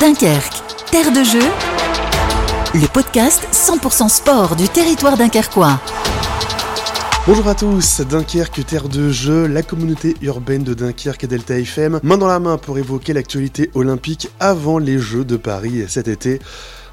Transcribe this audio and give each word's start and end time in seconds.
Dunkerque, 0.00 0.62
terre 0.92 1.10
de 1.10 1.24
jeu, 1.24 1.42
le 2.72 2.86
podcast 2.86 3.42
100% 3.50 4.08
sport 4.08 4.54
du 4.54 4.68
territoire 4.68 5.16
dunkerquois. 5.16 5.80
Bonjour 7.26 7.48
à 7.48 7.56
tous, 7.56 8.02
Dunkerque, 8.02 8.64
terre 8.64 8.88
de 8.88 9.10
jeu, 9.10 9.48
la 9.48 9.62
communauté 9.62 10.16
urbaine 10.22 10.62
de 10.62 10.72
Dunkerque 10.72 11.24
et 11.24 11.26
Delta 11.26 11.58
FM, 11.58 11.98
main 12.04 12.16
dans 12.16 12.28
la 12.28 12.38
main 12.38 12.58
pour 12.58 12.78
évoquer 12.78 13.12
l'actualité 13.12 13.70
olympique 13.74 14.30
avant 14.38 14.78
les 14.78 15.00
Jeux 15.00 15.24
de 15.24 15.36
Paris 15.36 15.84
cet 15.88 16.06
été. 16.06 16.38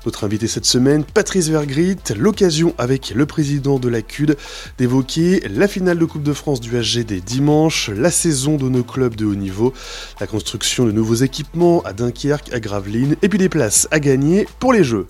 Notre 0.06 0.24
invité 0.24 0.48
cette 0.48 0.66
semaine, 0.66 1.04
Patrice 1.04 1.50
Vergrit, 1.50 1.98
l'occasion 2.16 2.76
avec 2.78 3.10
le 3.10 3.26
président 3.26 3.80
de 3.80 3.90
la 3.90 4.04
CUD 4.04 4.38
d'évoquer 4.78 5.42
la 5.50 5.68
finale 5.68 5.98
de 5.98 6.06
Coupe 6.06 6.22
de 6.22 6.34
France 6.34 6.62
du 6.62 6.70
HGD 6.80 7.24
dimanche, 7.24 7.90
la 7.90 8.12
saison 8.12 8.58
de 8.58 8.70
nos 8.70 8.84
clubs 8.84 9.16
de 9.16 9.26
haut 9.26 9.34
niveau, 9.34 9.74
la 10.20 10.28
construction 10.28 10.86
de 10.86 10.92
nouveaux 10.92 11.16
équipements 11.16 11.82
à 11.84 11.94
Dunkerque, 11.94 12.54
à 12.54 12.60
Gravelines, 12.60 13.16
et 13.24 13.30
puis 13.30 13.40
des 13.40 13.50
places 13.50 13.88
à 13.90 14.00
gagner 14.00 14.48
pour 14.60 14.74
les 14.74 14.84
Jeux. 14.84 15.08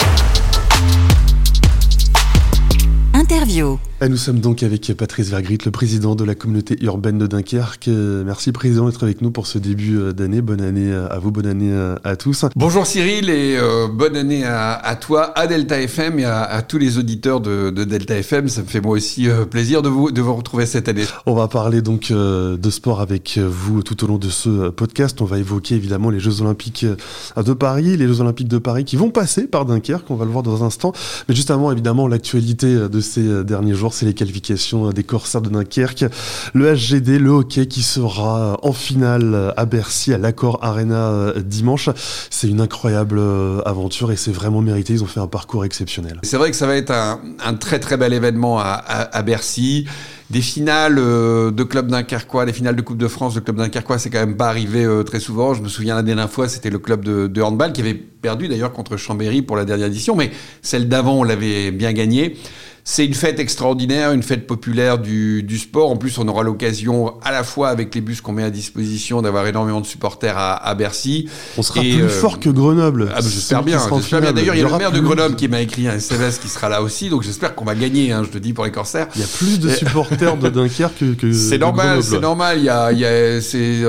Interview. 3.14 3.80
Et 4.02 4.10
nous 4.10 4.18
sommes 4.18 4.42
donc 4.42 4.62
avec 4.62 4.94
Patrice 4.94 5.30
Vergrit, 5.30 5.58
le 5.64 5.72
président 5.72 6.16
de 6.16 6.26
la 6.26 6.36
communauté 6.36 6.76
urbaine 6.82 7.18
de 7.18 7.28
Dunkerque. 7.28 7.88
Merci 7.88 8.52
président 8.52 8.90
d'être 8.90 9.02
avec 9.04 9.22
nous 9.22 9.32
pour 9.32 9.48
ce 9.48 9.58
début 9.58 9.98
euh, 9.98 10.12
d'année. 10.12 10.42
Bonne 10.42 10.60
année 10.60 10.94
à 10.94 11.18
vous, 11.18 11.32
bonne 11.32 11.46
année 11.46 11.74
à 12.04 12.18
tous. 12.18 12.44
Bonjour 12.58 12.86
Cyril 12.86 13.30
et 13.30 13.56
euh, 13.58 13.88
bonne 13.88 14.18
année 14.18 14.44
à, 14.44 14.98
toi, 15.00 15.32
à 15.40 15.48
Delta 15.48 15.80
FM 15.80 16.20
et 16.20 16.26
à, 16.26 16.62
tous 16.62 16.78
les 16.78 16.98
auditeurs 16.98 17.40
de, 17.40 17.70
Delta 17.70 18.18
FM. 18.18 18.50
Ça 18.50 18.64
me 18.64 18.68
fait 18.68 18.82
moi 18.82 18.98
aussi 18.98 19.30
euh, 19.30 19.46
plaisir 19.46 19.82
de 19.82 19.88
vous, 19.88 20.12
de 20.12 20.22
vous 20.22 20.36
retrouver 20.36 20.66
cette 20.66 20.90
année. 20.90 21.06
On 21.26 21.34
va 21.34 21.48
parler 21.48 21.82
donc 21.82 22.12
de 22.12 22.70
sport 22.70 23.00
avec 23.00 23.38
vous 23.38 23.82
tout 23.82 24.04
au 24.04 24.08
long 24.08 24.18
de 24.18 24.30
ce 24.30 24.72
podcast. 24.72 25.22
On 25.22 25.26
va 25.26 25.40
évoquer 25.40 25.76
évidemment 25.76 26.10
les 26.10 26.20
Jeux 26.20 26.42
Olympiques 26.42 26.86
de 26.86 27.54
Paris, 27.54 27.96
les 27.96 28.08
Jeux 28.08 28.20
Olympiques 28.20 28.50
de 28.50 28.58
Paris 28.58 28.84
qui 28.84 28.98
vont 28.98 29.10
passer 29.10 29.48
par 29.48 29.64
Dunkerque. 29.64 30.12
On 30.12 30.16
va 30.16 30.26
le 30.26 30.32
voir 30.32 30.44
dans 30.44 30.64
un 30.64 30.68
instant. 30.68 30.92
Mais 31.30 31.36
juste 31.36 31.50
avant, 31.50 31.72
évidemment, 31.72 32.10
l'actualité 32.10 32.90
de 32.90 33.00
ces 33.00 33.46
derniers 33.46 33.74
jours 33.74 33.85
c'est 33.94 34.06
les 34.06 34.14
qualifications 34.14 34.90
des 34.90 35.04
Corsaires 35.04 35.42
de 35.42 35.50
Dunkerque. 35.50 36.06
Le 36.54 36.74
HGD, 36.74 37.20
le 37.20 37.30
hockey 37.30 37.66
qui 37.68 37.84
sera 37.84 38.58
en 38.64 38.74
finale 38.74 39.54
à 39.58 39.66
Bercy, 39.66 40.14
à 40.14 40.18
l'Accord 40.18 40.60
Arena 40.62 41.10
euh, 41.10 41.42
dimanche. 41.42 41.90
C'est 42.30 42.48
une 42.48 42.62
incroyable 42.62 43.18
euh, 43.20 43.62
aventure 43.66 44.12
et 44.12 44.16
c'est 44.16 44.32
vraiment 44.32 44.62
mérité. 44.62 44.94
Ils 44.94 45.04
ont 45.04 45.08
fait 45.08 45.20
un 45.20 45.28
parcours 45.28 45.66
exceptionnel. 45.66 46.20
C'est 46.24 46.38
vrai 46.38 46.52
que 46.52 46.58
ça 46.58 46.68
va 46.68 46.76
être 46.76 46.92
un, 46.92 47.54
très 47.56 47.80
très 47.80 47.98
bel 47.98 48.14
événement 48.14 48.60
à, 48.60 49.22
Bercy 49.24 49.88
des 50.32 50.42
finales 50.42 50.98
euh, 50.98 51.52
de 51.52 51.64
club 51.64 51.88
dunkerquois, 51.88 52.46
des 52.46 52.54
finales 52.54 52.76
de 52.76 52.82
Coupe 52.82 52.98
de 52.98 53.08
France 53.08 53.36
de 53.36 53.40
club 53.40 53.58
dunkerquois, 53.58 54.00
c'est 54.00 54.10
quand 54.10 54.20
même 54.20 54.38
pas 54.38 54.48
arrivé 54.48 54.88
très 55.06 55.20
souvent. 55.20 55.54
Je 55.54 55.62
me 55.62 55.68
souviens 55.68 55.96
la 55.96 56.04
dernière 56.04 56.30
fois, 56.30 56.48
c'était 56.50 56.72
le 56.72 56.80
club 56.80 57.06
de, 57.06 57.28
de 57.28 57.42
handball 57.42 57.74
qui 57.74 57.82
avait 57.82 57.94
perdu 57.94 58.48
d'ailleurs 58.48 58.74
contre 58.74 58.98
Chambéry 58.98 59.44
pour 59.44 59.56
la 59.56 59.66
dernière 59.66 59.88
édition, 59.88 60.16
mais 60.16 60.32
celle 60.64 60.90
d'avant, 60.90 61.20
on 61.20 61.24
l'avait 61.24 61.72
bien 61.72 61.94
gagnée. 61.94 62.38
C'est 62.88 63.04
une 63.04 63.16
fête 63.16 63.40
extraordinaire, 63.40 64.12
une 64.12 64.22
fête 64.22 64.46
populaire 64.46 65.00
du, 65.00 65.42
du 65.42 65.58
sport. 65.58 65.90
En 65.90 65.98
plus, 65.98 66.20
on 66.20 66.28
aura 66.28 66.44
l'occasion, 66.44 67.16
à 67.24 67.32
la 67.32 67.44
fois 67.44 67.70
avec 67.70 67.96
les 67.96 68.00
bus 68.00 68.22
qu'on 68.22 68.32
met 68.32 68.44
à 68.44 68.52
disposition, 68.52 69.24
d'avoir 69.24 69.48
énormément 69.48 69.82
de 69.82 69.88
supporters 69.88 70.38
à, 70.38 70.54
à 70.54 70.76
Bercy. 70.76 71.28
On 71.58 71.64
sera 71.64 71.80
plus 71.80 72.04
euh, 72.04 72.10
fort 72.10 72.40
que 72.40 72.48
Grenoble. 72.48 73.10
Ah, 73.12 73.22
bah, 73.22 73.28
j'espère 73.28 73.64
bien. 73.64 73.80
bien. 73.80 74.32
D'ailleurs, 74.32 74.54
il 74.54 74.62
y 74.62 74.64
a 74.64 74.70
le 74.70 74.78
maire 74.78 74.92
de 74.92 75.00
Grenoble 75.00 75.36
qui 75.36 75.48
m'a 75.48 75.62
écrit 75.62 75.88
un 75.88 75.96
SMS 75.96 76.38
qui 76.38 76.48
sera 76.48 76.70
là 76.70 76.84
aussi, 76.84 77.10
donc 77.10 77.24
j'espère 77.24 77.56
qu'on 77.56 77.66
va 77.66 77.74
gagner. 77.74 78.12
Hein, 78.12 78.22
je 78.24 78.30
te 78.30 78.38
dis 78.38 78.54
pour 78.54 78.66
les 78.66 78.72
Corsaires. 78.72 79.08
Il 79.16 79.22
y 79.22 79.24
a 79.24 79.28
plus 79.36 79.60
de 79.60 79.70
supporters 79.70 80.38
de 80.38 80.50
Dunkerque 80.50 81.00
que, 81.00 81.14
que 81.16 81.34
C'est 81.34 81.58
normal, 81.58 82.04
c'est 82.04 82.20
normal. 82.20 82.60
Il 82.60 82.66
y 82.66 82.70
a, 82.70 82.92
y 82.92 83.04
a 83.04 83.42
c'est, 83.42 83.82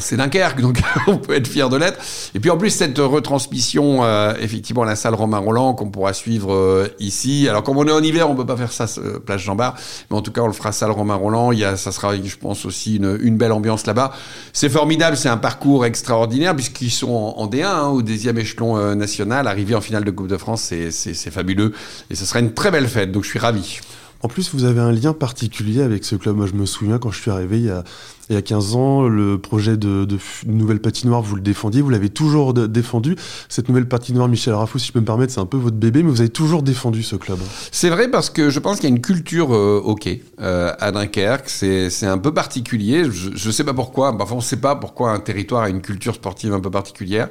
c'est 0.00 0.16
Dunkerque, 0.16 0.60
donc 0.60 0.80
on 1.08 1.18
peut 1.18 1.34
être 1.34 1.48
fier 1.48 1.68
de 1.68 1.78
l'être. 1.78 1.98
Et 2.36 2.38
puis 2.38 2.50
en 2.50 2.58
plus 2.58 2.70
cette 2.70 2.96
retransmission, 2.96 4.04
euh, 4.04 4.34
effectivement, 4.40 4.82
à 4.82 4.86
la 4.86 4.94
salle 4.94 5.14
Romain 5.14 5.38
Roland 5.38 5.74
qu'on 5.74 5.90
pourra 5.90 6.12
suivre 6.12 6.54
euh, 6.54 6.86
ici. 7.00 7.48
Alors 7.48 7.64
comme 7.64 7.76
on 7.76 7.88
est 7.88 7.90
en 7.90 8.03
hiver, 8.04 8.30
on 8.30 8.34
peut 8.34 8.46
pas 8.46 8.56
faire 8.56 8.72
ça 8.72 8.86
euh, 8.98 9.18
place 9.18 9.40
Jean 9.40 9.56
Bar, 9.56 9.74
mais 10.10 10.16
en 10.16 10.22
tout 10.22 10.32
cas, 10.32 10.42
on 10.42 10.46
le 10.46 10.52
fera 10.52 10.72
salle 10.72 10.90
Romain 10.90 11.14
Roland. 11.14 11.52
Il 11.52 11.58
y 11.58 11.64
a, 11.64 11.76
ça 11.76 11.92
sera, 11.92 12.14
je 12.16 12.36
pense 12.36 12.64
aussi 12.64 12.96
une, 12.96 13.18
une 13.22 13.36
belle 13.36 13.52
ambiance 13.52 13.86
là-bas. 13.86 14.12
C'est 14.52 14.68
formidable, 14.68 15.16
c'est 15.16 15.28
un 15.28 15.36
parcours 15.36 15.84
extraordinaire 15.86 16.54
puisqu'ils 16.54 16.90
sont 16.90 17.12
en, 17.36 17.46
D1 17.46 17.64
hein, 17.64 17.88
au 17.88 18.02
deuxième 18.02 18.38
échelon 18.38 18.76
euh, 18.76 18.94
national, 18.94 19.46
arriver 19.46 19.74
en 19.74 19.80
finale 19.80 20.04
de 20.04 20.10
Coupe 20.10 20.28
de 20.28 20.36
France, 20.36 20.72
c'est 20.90 21.30
fabuleux 21.30 21.72
et 22.10 22.14
ce 22.14 22.24
sera 22.24 22.40
une 22.40 22.52
très 22.52 22.70
belle 22.70 22.88
fête. 22.88 23.12
Donc 23.12 23.24
je 23.24 23.30
suis 23.30 23.38
ravi. 23.38 23.80
En 24.24 24.28
plus, 24.28 24.54
vous 24.54 24.64
avez 24.64 24.80
un 24.80 24.90
lien 24.90 25.12
particulier 25.12 25.82
avec 25.82 26.02
ce 26.02 26.16
club. 26.16 26.36
Moi, 26.36 26.46
je 26.46 26.54
me 26.54 26.64
souviens 26.64 26.98
quand 26.98 27.10
je 27.10 27.20
suis 27.20 27.30
arrivé 27.30 27.58
il 27.58 27.66
y 27.66 27.70
a 27.70 27.84
il 28.30 28.34
y 28.34 28.38
a 28.38 28.42
15 28.42 28.76
ans, 28.76 29.02
le 29.02 29.38
projet 29.38 29.76
de, 29.76 30.04
de 30.04 30.18
nouvelle 30.46 30.80
patinoire, 30.80 31.22
vous 31.22 31.36
le 31.36 31.42
défendiez, 31.42 31.82
vous 31.82 31.90
l'avez 31.90 32.08
toujours 32.08 32.54
défendu. 32.54 33.16
Cette 33.48 33.68
nouvelle 33.68 33.88
patinoire, 33.88 34.28
Michel 34.28 34.54
Raffou, 34.54 34.78
si 34.78 34.88
je 34.88 34.92
peux 34.92 35.00
me 35.00 35.04
permettre, 35.04 35.32
c'est 35.32 35.40
un 35.40 35.46
peu 35.46 35.56
votre 35.56 35.76
bébé, 35.76 36.02
mais 36.02 36.10
vous 36.10 36.20
avez 36.20 36.30
toujours 36.30 36.62
défendu 36.62 37.02
ce 37.02 37.16
club. 37.16 37.38
C'est 37.70 37.90
vrai 37.90 38.10
parce 38.10 38.30
que 38.30 38.50
je 38.50 38.58
pense 38.58 38.76
qu'il 38.76 38.88
y 38.88 38.92
a 38.92 38.96
une 38.96 39.02
culture 39.02 39.54
euh, 39.54 39.80
hockey 39.84 40.22
euh, 40.40 40.72
à 40.78 40.92
Dunkerque. 40.92 41.48
C'est 41.48 42.06
un 42.06 42.18
peu 42.18 42.32
particulier. 42.32 43.04
Je 43.10 43.46
ne 43.46 43.52
sais 43.52 43.64
pas 43.64 43.74
pourquoi. 43.74 44.16
Enfin, 44.20 44.34
on 44.34 44.38
ne 44.38 44.42
sait 44.42 44.56
pas 44.56 44.76
pourquoi 44.76 45.10
un 45.12 45.20
territoire 45.20 45.62
a 45.62 45.68
une 45.68 45.82
culture 45.82 46.14
sportive 46.14 46.52
un 46.52 46.60
peu 46.60 46.70
particulière. 46.70 47.28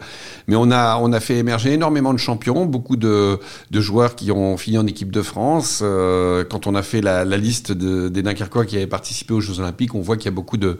Mais 0.48 0.56
on 0.56 0.72
a, 0.72 0.98
on 0.98 1.12
a 1.14 1.20
fait 1.20 1.38
émerger 1.38 1.74
énormément 1.74 2.14
de 2.14 2.20
champions, 2.20 2.66
beaucoup 2.66 2.96
de, 2.96 3.40
de 3.72 3.82
joueurs 3.82 4.16
qui 4.16 4.32
ont 4.32 4.58
fini 4.58 4.78
en 4.78 4.88
équipe 4.88 5.12
de 5.12 5.22
France. 5.22 5.82
Euh, 5.82 6.44
quand 6.50 6.68
on 6.68 6.76
a 6.76 6.84
fait 6.84 7.02
la, 7.02 7.26
la 7.26 7.38
liste 7.38 7.72
de, 7.72 8.10
des 8.10 8.22
Dunkerquois 8.22 8.66
qui 8.66 8.76
avaient 8.78 8.88
participé 8.88 9.34
aux 9.34 9.42
Jeux 9.42 9.60
Olympiques, 9.60 9.96
on 9.96 10.02
voit 10.02 10.18
qu'il 10.18 10.26
y 10.26 10.34
a 10.34 10.36
beaucoup 10.36 10.58
de 10.58 10.80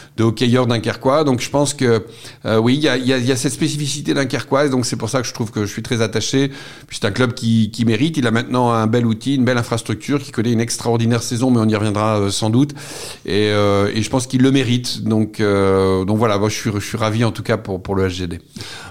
de 0.17 0.23
hockeyeurs 0.23 0.67
dunkerquois. 0.67 1.23
Donc 1.23 1.41
je 1.41 1.49
pense 1.49 1.73
que 1.73 2.05
euh, 2.45 2.57
oui, 2.57 2.75
il 2.75 3.05
y 3.05 3.31
a, 3.31 3.35
cette 3.35 3.53
spécificité 3.53 4.13
dunkerquoise. 4.13 4.69
Donc 4.71 4.85
c'est 4.85 4.95
pour 4.95 5.09
ça 5.09 5.21
que 5.21 5.27
je 5.27 5.33
trouve 5.33 5.51
que 5.51 5.65
je 5.65 5.71
suis 5.71 5.83
très 5.83 6.01
attaché. 6.01 6.49
Puis 6.87 6.97
c'est 7.01 7.07
un 7.07 7.11
club 7.11 7.33
qui, 7.33 7.71
qui, 7.71 7.85
mérite. 7.85 8.17
Il 8.17 8.27
a 8.27 8.31
maintenant 8.31 8.71
un 8.71 8.87
bel 8.87 9.05
outil, 9.05 9.35
une 9.35 9.45
belle 9.45 9.57
infrastructure, 9.57 10.21
qui 10.21 10.31
connaît 10.31 10.51
une 10.51 10.61
extraordinaire 10.61 11.23
saison, 11.23 11.51
mais 11.51 11.59
on 11.59 11.67
y 11.67 11.75
reviendra 11.75 12.19
euh, 12.19 12.29
sans 12.29 12.49
doute. 12.49 12.73
Et, 13.25 13.49
euh, 13.51 13.91
et, 13.93 14.01
je 14.01 14.09
pense 14.09 14.27
qu'il 14.27 14.41
le 14.41 14.51
mérite. 14.51 15.03
Donc 15.03 15.41
donc 15.41 16.17
voilà, 16.17 16.37
moi, 16.37 16.49
je 16.49 16.55
suis 16.55 16.71
je 16.73 16.85
suis 16.85 16.97
ravi 16.97 17.23
en 17.23 17.31
tout 17.31 17.43
cas 17.43 17.57
pour 17.57 17.81
pour 17.81 17.95
le 17.95 18.07
HGD. 18.07 18.39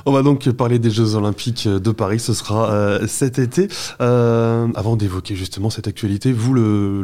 On 0.07 0.13
va 0.13 0.23
donc 0.23 0.49
parler 0.51 0.79
des 0.79 0.91
Jeux 0.91 1.15
Olympiques 1.15 1.69
de 1.69 1.91
Paris. 1.91 2.21
Ce 2.21 2.33
sera 2.33 2.99
cet 3.07 3.39
été. 3.39 3.69
avant 3.99 4.97
d'évoquer 4.97 5.37
justement 5.37 5.71
cette 5.71 5.89
actualité, 5.89 6.33
vous 6.33 6.55
le, 6.55 7.03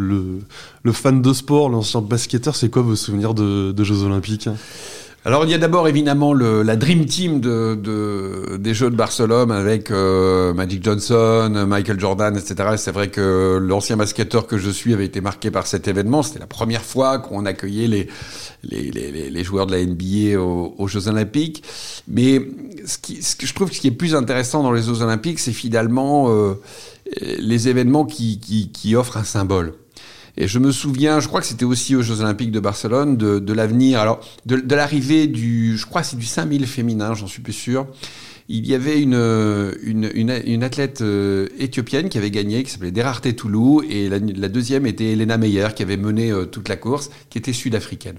le, 0.83 0.93
fan 0.93 1.21
de 1.21 1.33
sport, 1.33 1.69
l'ancien 1.69 2.01
basketteur, 2.01 2.57
c'est 2.57 2.71
quoi 2.71 2.83
vos 2.83 2.97
souvenirs 2.97 3.35
de, 3.35 3.73
de 3.73 3.85
Jeux 3.85 4.06
alors 5.27 5.45
il 5.45 5.51
y 5.51 5.55
a 5.55 5.59
d'abord 5.59 5.89
évidemment 5.89 6.33
la 6.33 6.77
Dream 6.77 7.05
Team 7.05 7.41
de, 7.41 7.75
de, 7.75 8.59
des 8.59 8.75
Jeux 8.75 8.91
de 8.91 8.95
Barcelone 8.95 9.51
avec 9.51 9.91
euh, 9.91 10.55
Magic 10.55 10.85
Johnson, 10.85 11.65
Michael 11.67 11.99
Jordan, 11.99 12.37
etc. 12.37 12.77
C'est 12.77 12.93
vrai 12.93 13.09
que 13.09 13.59
l'ancien 13.61 13.97
basketteur 13.97 14.47
que 14.47 14.57
je 14.57 14.71
suis 14.71 14.95
avait 14.95 15.07
été 15.07 15.21
marqué 15.21 15.51
par 15.51 15.67
cet 15.67 15.89
événement. 15.89 16.23
C'était 16.23 16.39
la 16.39 16.47
première 16.47 16.83
fois 16.83 17.19
qu'on 17.19 17.45
accueillait 17.45 18.09
les, 18.63 19.43
joueurs 19.45 19.67
de 19.67 19.73
la 19.73 19.85
NBA 19.85 20.41
aux, 20.41 20.87
Jeux 20.87 21.09
Olympiques. 21.09 21.65
Mais 22.07 22.41
ce, 22.85 22.97
qui, 22.97 23.19
que 23.19 23.49
je 23.49 23.53
trouve 23.53 23.73
ce 23.73 23.81
qui 23.81 23.89
est 23.89 23.99
plus 23.99 24.15
intéressant 24.15 24.63
dans 24.63 24.71
les 24.71 24.83
Jeux 24.83 25.03
Olympiques, 25.03 25.41
c'est 25.41 25.53
finalement 25.53 26.31
euh, 26.31 26.55
les 27.41 27.67
événements 27.67 28.05
qui 28.05 28.95
offrent 28.95 29.17
un 29.17 29.25
symbole. 29.25 29.75
Et 30.37 30.49
je 30.49 30.59
me 30.59 30.71
souviens, 30.71 31.21
je 31.21 31.29
crois 31.29 31.41
que 31.41 31.47
c'était 31.47 31.65
aussi 31.65 31.97
aux 31.97 32.03
Jeux 32.03 32.21
Olympiques 32.21 32.51
de 32.51 32.61
Barcelone, 32.61 33.17
de, 33.17 33.53
l'avenir, 33.53 34.01
alors 34.01 34.21
de, 34.45 34.75
l'arrivée 34.75 35.27
du, 35.27 35.79
je 35.79 35.87
crois 35.87 36.03
c'est 36.03 36.17
du 36.17 36.27
5000 36.27 36.67
féminin, 36.67 37.15
j'en 37.15 37.27
suis 37.27 37.43
plus 37.43 37.55
sûr. 37.55 37.87
Il 38.49 38.67
y 38.67 38.75
avait 38.75 39.01
une, 39.01 40.63
athlète 40.63 41.01
euh, 41.01 41.49
éthiopienne 41.59 42.09
qui 42.09 42.19
avait 42.19 42.31
gagné, 42.31 42.63
qui 42.63 42.71
s'appelait 42.71 42.93
Derarte 42.93 43.35
Toulou, 43.35 43.83
et 43.89 44.09
la, 44.09 44.19
la, 44.19 44.49
deuxième 44.49 44.87
était 44.87 45.13
Elena 45.13 45.37
Meyer, 45.37 45.69
qui 45.75 45.83
avait 45.83 45.97
mené 45.97 46.31
euh, 46.31 46.45
toute 46.45 46.69
la 46.69 46.77
course, 46.77 47.11
qui 47.29 47.39
était 47.39 47.53
sud-africaine. 47.53 48.19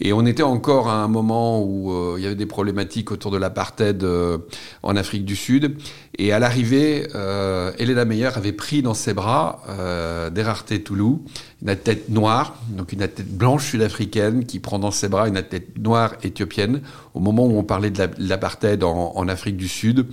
Et 0.00 0.12
on 0.12 0.26
était 0.26 0.42
encore 0.42 0.88
à 0.88 1.02
un 1.02 1.08
moment 1.08 1.62
où 1.62 1.90
euh, 1.90 2.16
il 2.18 2.24
y 2.24 2.26
avait 2.26 2.34
des 2.34 2.46
problématiques 2.46 3.10
autour 3.10 3.30
de 3.30 3.38
l'apartheid 3.38 4.02
euh, 4.04 4.38
en 4.82 4.96
Afrique 4.96 5.24
du 5.24 5.36
Sud. 5.36 5.76
Et 6.18 6.32
à 6.32 6.38
l'arrivée, 6.38 7.08
euh, 7.14 7.72
Elena 7.78 8.04
Meyer 8.04 8.30
avait 8.34 8.52
pris 8.52 8.82
dans 8.82 8.94
ses 8.94 9.12
bras 9.12 9.62
euh, 9.68 10.30
Derarte 10.30 10.82
Toulou, 10.82 11.24
une 11.62 11.68
athlète 11.68 12.08
noire, 12.08 12.56
donc 12.70 12.92
une 12.92 13.02
athlète 13.02 13.28
blanche 13.28 13.70
sud-africaine 13.70 14.46
qui 14.46 14.58
prend 14.58 14.78
dans 14.78 14.90
ses 14.90 15.08
bras 15.08 15.28
une 15.28 15.36
athlète 15.36 15.78
noire 15.78 16.14
éthiopienne 16.22 16.80
au 17.14 17.20
moment 17.20 17.46
où 17.46 17.58
on 17.58 17.64
parlait 17.64 17.90
de 17.90 18.08
l'apartheid 18.18 18.82
en, 18.82 19.12
en, 19.14 19.28
Afrique 19.28 19.56
du 19.56 19.68
Sud. 19.68 20.06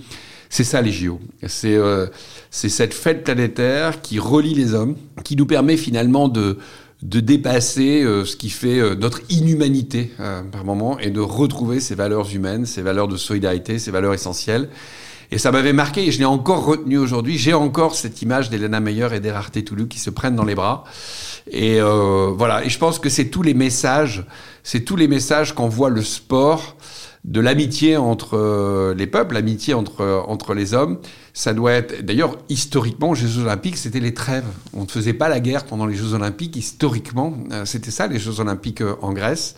C'est 0.50 0.64
ça 0.64 0.82
les 0.82 0.92
JO. 0.92 1.20
C'est 1.46 1.74
euh, 1.74 2.06
cette 2.50 2.94
fête 2.94 3.24
planétaire 3.24 4.02
qui 4.02 4.18
relie 4.18 4.54
les 4.54 4.74
hommes, 4.74 4.96
qui 5.24 5.36
nous 5.36 5.46
permet 5.46 5.76
finalement 5.76 6.28
de 6.28 6.58
de 7.04 7.20
dépasser 7.20 8.02
euh, 8.02 8.24
ce 8.24 8.34
qui 8.34 8.48
fait 8.48 8.80
euh, 8.80 8.94
notre 8.94 9.20
inhumanité 9.28 10.10
euh, 10.20 10.42
par 10.42 10.64
moment 10.64 10.98
et 10.98 11.10
de 11.10 11.20
retrouver 11.20 11.78
ces 11.78 11.94
valeurs 11.94 12.34
humaines, 12.34 12.64
ces 12.64 12.80
valeurs 12.80 13.08
de 13.08 13.18
solidarité, 13.18 13.78
ces 13.78 13.90
valeurs 13.90 14.14
essentielles. 14.14 14.70
Et 15.30 15.36
ça 15.36 15.52
m'avait 15.52 15.74
marqué 15.74 16.06
et 16.06 16.12
je 16.12 16.18
l'ai 16.18 16.24
encore 16.24 16.64
retenu 16.64 16.96
aujourd'hui. 16.96 17.36
J'ai 17.36 17.52
encore 17.52 17.94
cette 17.94 18.22
image 18.22 18.48
d'Elena 18.48 18.80
Meyer 18.80 19.08
et 19.12 19.20
d'Erarte 19.20 19.62
Toulou 19.64 19.86
qui 19.86 19.98
se 19.98 20.08
prennent 20.08 20.36
dans 20.36 20.44
les 20.44 20.54
bras. 20.54 20.84
Et 21.50 21.80
voilà. 21.80 22.64
Et 22.64 22.68
je 22.68 22.78
pense 22.78 22.98
que 22.98 23.08
c'est 23.08 23.26
tous 23.26 23.42
les 23.42 23.54
messages, 23.54 24.26
c'est 24.62 24.82
tous 24.82 24.96
les 24.96 25.08
messages 25.08 25.54
qu'envoie 25.54 25.88
le 25.88 26.02
sport 26.02 26.76
de 27.24 27.40
l'amitié 27.40 27.96
entre 27.96 28.94
les 28.96 29.06
peuples, 29.06 29.34
l'amitié 29.34 29.74
entre, 29.74 30.24
entre 30.28 30.54
les 30.54 30.72
hommes. 30.72 30.98
Ça 31.36 31.52
doit 31.52 31.72
être, 31.72 32.02
d'ailleurs, 32.02 32.38
historiquement, 32.48 33.10
aux 33.10 33.14
Jeux 33.14 33.42
Olympiques, 33.42 33.76
c'était 33.76 34.00
les 34.00 34.14
trêves. 34.14 34.46
On 34.72 34.84
ne 34.84 34.88
faisait 34.88 35.12
pas 35.12 35.28
la 35.28 35.40
guerre 35.40 35.64
pendant 35.64 35.84
les 35.84 35.96
Jeux 35.96 36.14
Olympiques. 36.14 36.56
Historiquement, 36.56 37.36
c'était 37.64 37.90
ça, 37.90 38.06
les 38.06 38.20
Jeux 38.20 38.38
Olympiques 38.40 38.82
en 39.02 39.12
Grèce. 39.12 39.56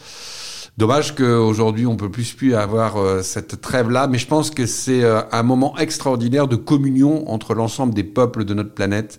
Dommage 0.76 1.14
qu'aujourd'hui 1.14 1.86
on 1.86 1.96
peut 1.96 2.10
plus 2.10 2.34
plus 2.34 2.54
avoir 2.54 2.98
euh, 2.98 3.22
cette 3.22 3.62
trêve-là, 3.62 4.08
mais 4.08 4.18
je 4.18 4.26
pense 4.26 4.50
que 4.50 4.66
c'est 4.66 5.02
euh, 5.04 5.22
un 5.32 5.42
moment 5.42 5.78
extraordinaire 5.78 6.48
de 6.48 6.56
communion 6.56 7.30
entre 7.30 7.54
l'ensemble 7.54 7.94
des 7.94 8.04
peuples 8.04 8.44
de 8.44 8.52
notre 8.52 8.74
planète. 8.74 9.16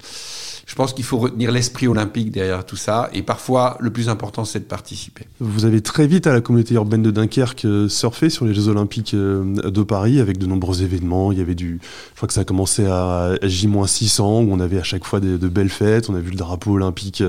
Je 0.67 0.75
pense 0.75 0.93
qu'il 0.93 1.05
faut 1.05 1.17
retenir 1.17 1.49
l'esprit 1.51 1.87
olympique 1.87 2.29
derrière 2.29 2.65
tout 2.65 2.75
ça, 2.75 3.09
et 3.13 3.23
parfois 3.23 3.77
le 3.79 3.89
plus 3.89 4.09
important 4.09 4.43
c'est 4.43 4.59
de 4.59 4.65
participer. 4.65 5.23
Vous 5.39 5.63
avez 5.63 5.79
très 5.79 6.07
vite 6.07 6.27
à 6.27 6.33
la 6.33 6.41
communauté 6.41 6.75
urbaine 6.75 7.01
de 7.01 7.09
Dunkerque 7.09 7.63
euh, 7.63 7.87
surfé 7.87 8.29
sur 8.29 8.45
les 8.45 8.53
Jeux 8.53 8.67
Olympiques 8.67 9.15
de 9.15 9.83
Paris 9.83 10.19
avec 10.19 10.37
de 10.37 10.45
nombreux 10.45 10.83
événements. 10.83 11.31
Il 11.31 11.37
y 11.37 11.41
avait 11.41 11.55
du, 11.55 11.79
je 12.11 12.15
crois 12.17 12.27
que 12.27 12.33
ça 12.33 12.41
a 12.41 12.43
commencé 12.43 12.85
à 12.85 13.35
J-600 13.41 14.21
où 14.21 14.51
on 14.51 14.59
avait 14.59 14.79
à 14.79 14.83
chaque 14.83 15.05
fois 15.05 15.21
de, 15.21 15.47
belles 15.47 15.69
fêtes. 15.69 16.09
On 16.09 16.15
a 16.15 16.19
vu 16.19 16.31
le 16.31 16.37
drapeau 16.37 16.73
olympique 16.73 17.23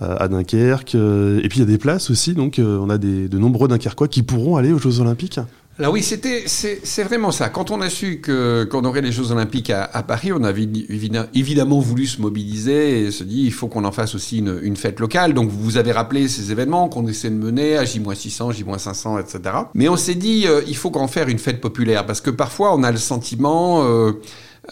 à 0.00 0.28
Dunkerque, 0.28 0.94
et 0.94 1.48
puis 1.48 1.58
il 1.58 1.60
y 1.60 1.62
a 1.62 1.66
des 1.66 1.78
places 1.78 2.10
aussi, 2.10 2.34
donc 2.34 2.60
on 2.60 2.90
a 2.90 2.98
de 2.98 3.38
nombreux 3.38 3.68
Dunkerquois 3.68 4.08
qui 4.08 4.22
pourront 4.22 4.56
aller 4.56 4.72
aux 4.72 4.78
Jeux 4.78 5.00
Olympiques 5.00 5.40
alors 5.78 5.92
oui, 5.92 6.02
c'était 6.02 6.44
c'est 6.46 7.02
vraiment 7.02 7.30
ça. 7.30 7.50
Quand 7.50 7.70
on 7.70 7.82
a 7.82 7.90
su 7.90 8.22
qu'on 8.22 8.84
aurait 8.84 9.02
les 9.02 9.12
Jeux 9.12 9.30
Olympiques 9.30 9.68
à, 9.68 10.02
Paris, 10.02 10.32
on 10.32 10.42
avait 10.42 10.66
évidemment 11.34 11.80
voulu 11.80 12.06
se 12.06 12.22
mobiliser 12.22 13.02
et 13.02 13.10
se 13.10 13.24
dit 13.24 13.42
il 13.44 13.52
faut 13.52 13.68
qu'on 13.68 13.84
en 13.84 13.92
fasse 13.92 14.14
aussi 14.14 14.38
une, 14.38 14.58
une, 14.62 14.76
fête 14.76 15.00
locale. 15.00 15.34
Donc 15.34 15.50
vous 15.50 15.76
avez 15.76 15.92
rappelé 15.92 16.28
ces 16.28 16.50
événements 16.50 16.88
qu'on 16.88 17.06
essaie 17.06 17.28
de 17.28 17.34
mener 17.34 17.76
à 17.76 17.84
J-600, 17.84 18.52
J-500, 18.52 19.20
etc. 19.20 19.54
Mais 19.74 19.90
on 19.90 19.96
s'est 19.96 20.14
dit 20.14 20.46
euh, 20.46 20.62
il 20.66 20.76
faut 20.76 20.90
qu'en 20.90 21.08
faire 21.08 21.28
une 21.28 21.38
fête 21.38 21.60
populaire 21.60 22.06
parce 22.06 22.22
que 22.22 22.30
parfois 22.30 22.74
on 22.74 22.82
a 22.82 22.90
le 22.90 22.96
sentiment 22.96 23.84
euh, 23.84 24.12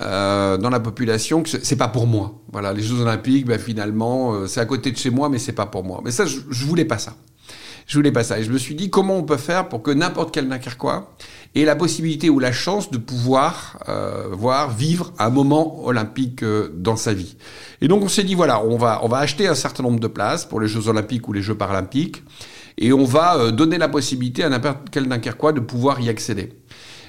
euh, 0.01 0.57
dans 0.57 0.71
la 0.71 0.81
population 0.81 1.43
que 1.45 1.49
c'est 1.49 1.77
pas 1.77 1.87
pour 1.87 2.09
moi. 2.09 2.41
Voilà, 2.51 2.73
les 2.73 2.83
Jeux 2.83 3.01
Olympiques, 3.01 3.47
ben, 3.47 3.61
finalement, 3.61 4.35
euh, 4.35 4.47
c'est 4.49 4.59
à 4.59 4.65
côté 4.65 4.91
de 4.91 4.97
chez 4.97 5.11
moi, 5.11 5.29
mais 5.29 5.39
c'est 5.39 5.53
pas 5.53 5.67
pour 5.67 5.85
moi. 5.85 6.01
Mais 6.05 6.11
ça, 6.11 6.27
je, 6.27 6.41
je 6.51 6.67
voulais 6.67 6.85
pas 6.85 6.99
ça. 6.99 7.15
Je 7.87 7.99
voulais 7.99 8.13
pas 8.13 8.25
ça. 8.25 8.39
Et 8.39 8.45
je 8.45 8.51
me 8.51 8.59
suis 8.59 8.75
dit 8.75 8.91
comment 8.91 9.17
on 9.17 9.23
peut 9.23 9.37
faire 9.37 9.69
pour 9.69 9.83
que 9.83 9.91
n'importe 9.91 10.33
quel 10.33 10.49
Dunkerquois 10.49 11.15
ait 11.55 11.65
la 11.65 11.77
possibilité 11.77 12.31
ou 12.31 12.39
la 12.39 12.53
chance 12.53 12.91
de 12.91 12.99
pouvoir 12.99 13.79
euh, 13.89 14.29
voir 14.33 14.71
vivre 14.71 15.13
un 15.19 15.31
moment 15.31 15.85
olympique 15.85 16.43
euh, 16.43 16.73
dans 16.75 16.97
sa 16.97 17.13
vie. 17.13 17.37
Et 17.81 17.89
donc 17.89 18.03
on 18.03 18.09
s'est 18.09 18.25
dit 18.25 18.35
voilà, 18.35 18.65
on 18.65 18.77
va 18.77 19.01
on 19.03 19.09
va 19.09 19.19
acheter 19.19 19.47
un 19.47 19.55
certain 19.55 19.83
nombre 19.83 20.01
de 20.01 20.07
places 20.07 20.45
pour 20.45 20.61
les 20.61 20.69
Jeux 20.69 20.89
olympiques 20.89 21.29
ou 21.29 21.33
les 21.33 21.43
Jeux 21.43 21.55
paralympiques 21.55 22.23
et 22.79 22.93
on 22.93 23.05
va 23.05 23.37
euh, 23.37 23.51
donner 23.51 23.79
la 23.79 23.89
possibilité 23.89 24.43
à 24.45 24.49
n'importe 24.49 24.89
quel 24.91 25.07
Dunkerquois 25.07 25.53
de 25.53 25.61
pouvoir 25.61 26.01
y 26.01 26.09
accéder. 26.09 26.53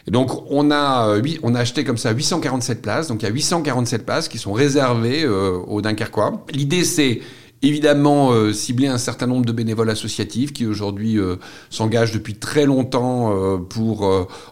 Et 0.08 0.12
donc 0.12 0.52
on 0.52 0.70
a 0.70 1.18
on 1.42 1.56
a 1.56 1.60
acheté 1.60 1.84
comme 1.84 1.98
ça 1.98 2.12
847 2.12 2.82
places. 2.84 3.08
Donc 3.08 3.24
il 3.24 3.26
y 3.26 3.30
a 3.30 3.34
847 3.34 4.06
places 4.06 4.28
qui 4.28 4.38
sont 4.38 4.54
réservées 4.54 5.26
aux 5.28 5.82
Dunkerquois. 5.82 6.46
L'idée 6.54 6.84
c'est 6.84 7.22
Évidemment, 7.66 8.32
euh, 8.32 8.54
cibler 8.54 8.86
un 8.86 9.00
certain 9.00 9.26
nombre 9.26 9.44
de 9.44 9.52
bénévoles 9.52 9.90
associatifs 9.90 10.54
qui 10.54 10.68
aujourd'hui 10.68 11.18
euh, 11.18 11.38
s'engagent 11.72 12.12
depuis 12.12 12.36
très 12.36 12.68
longtemps 12.68 13.34
euh, 13.36 13.58
pour 13.58 14.08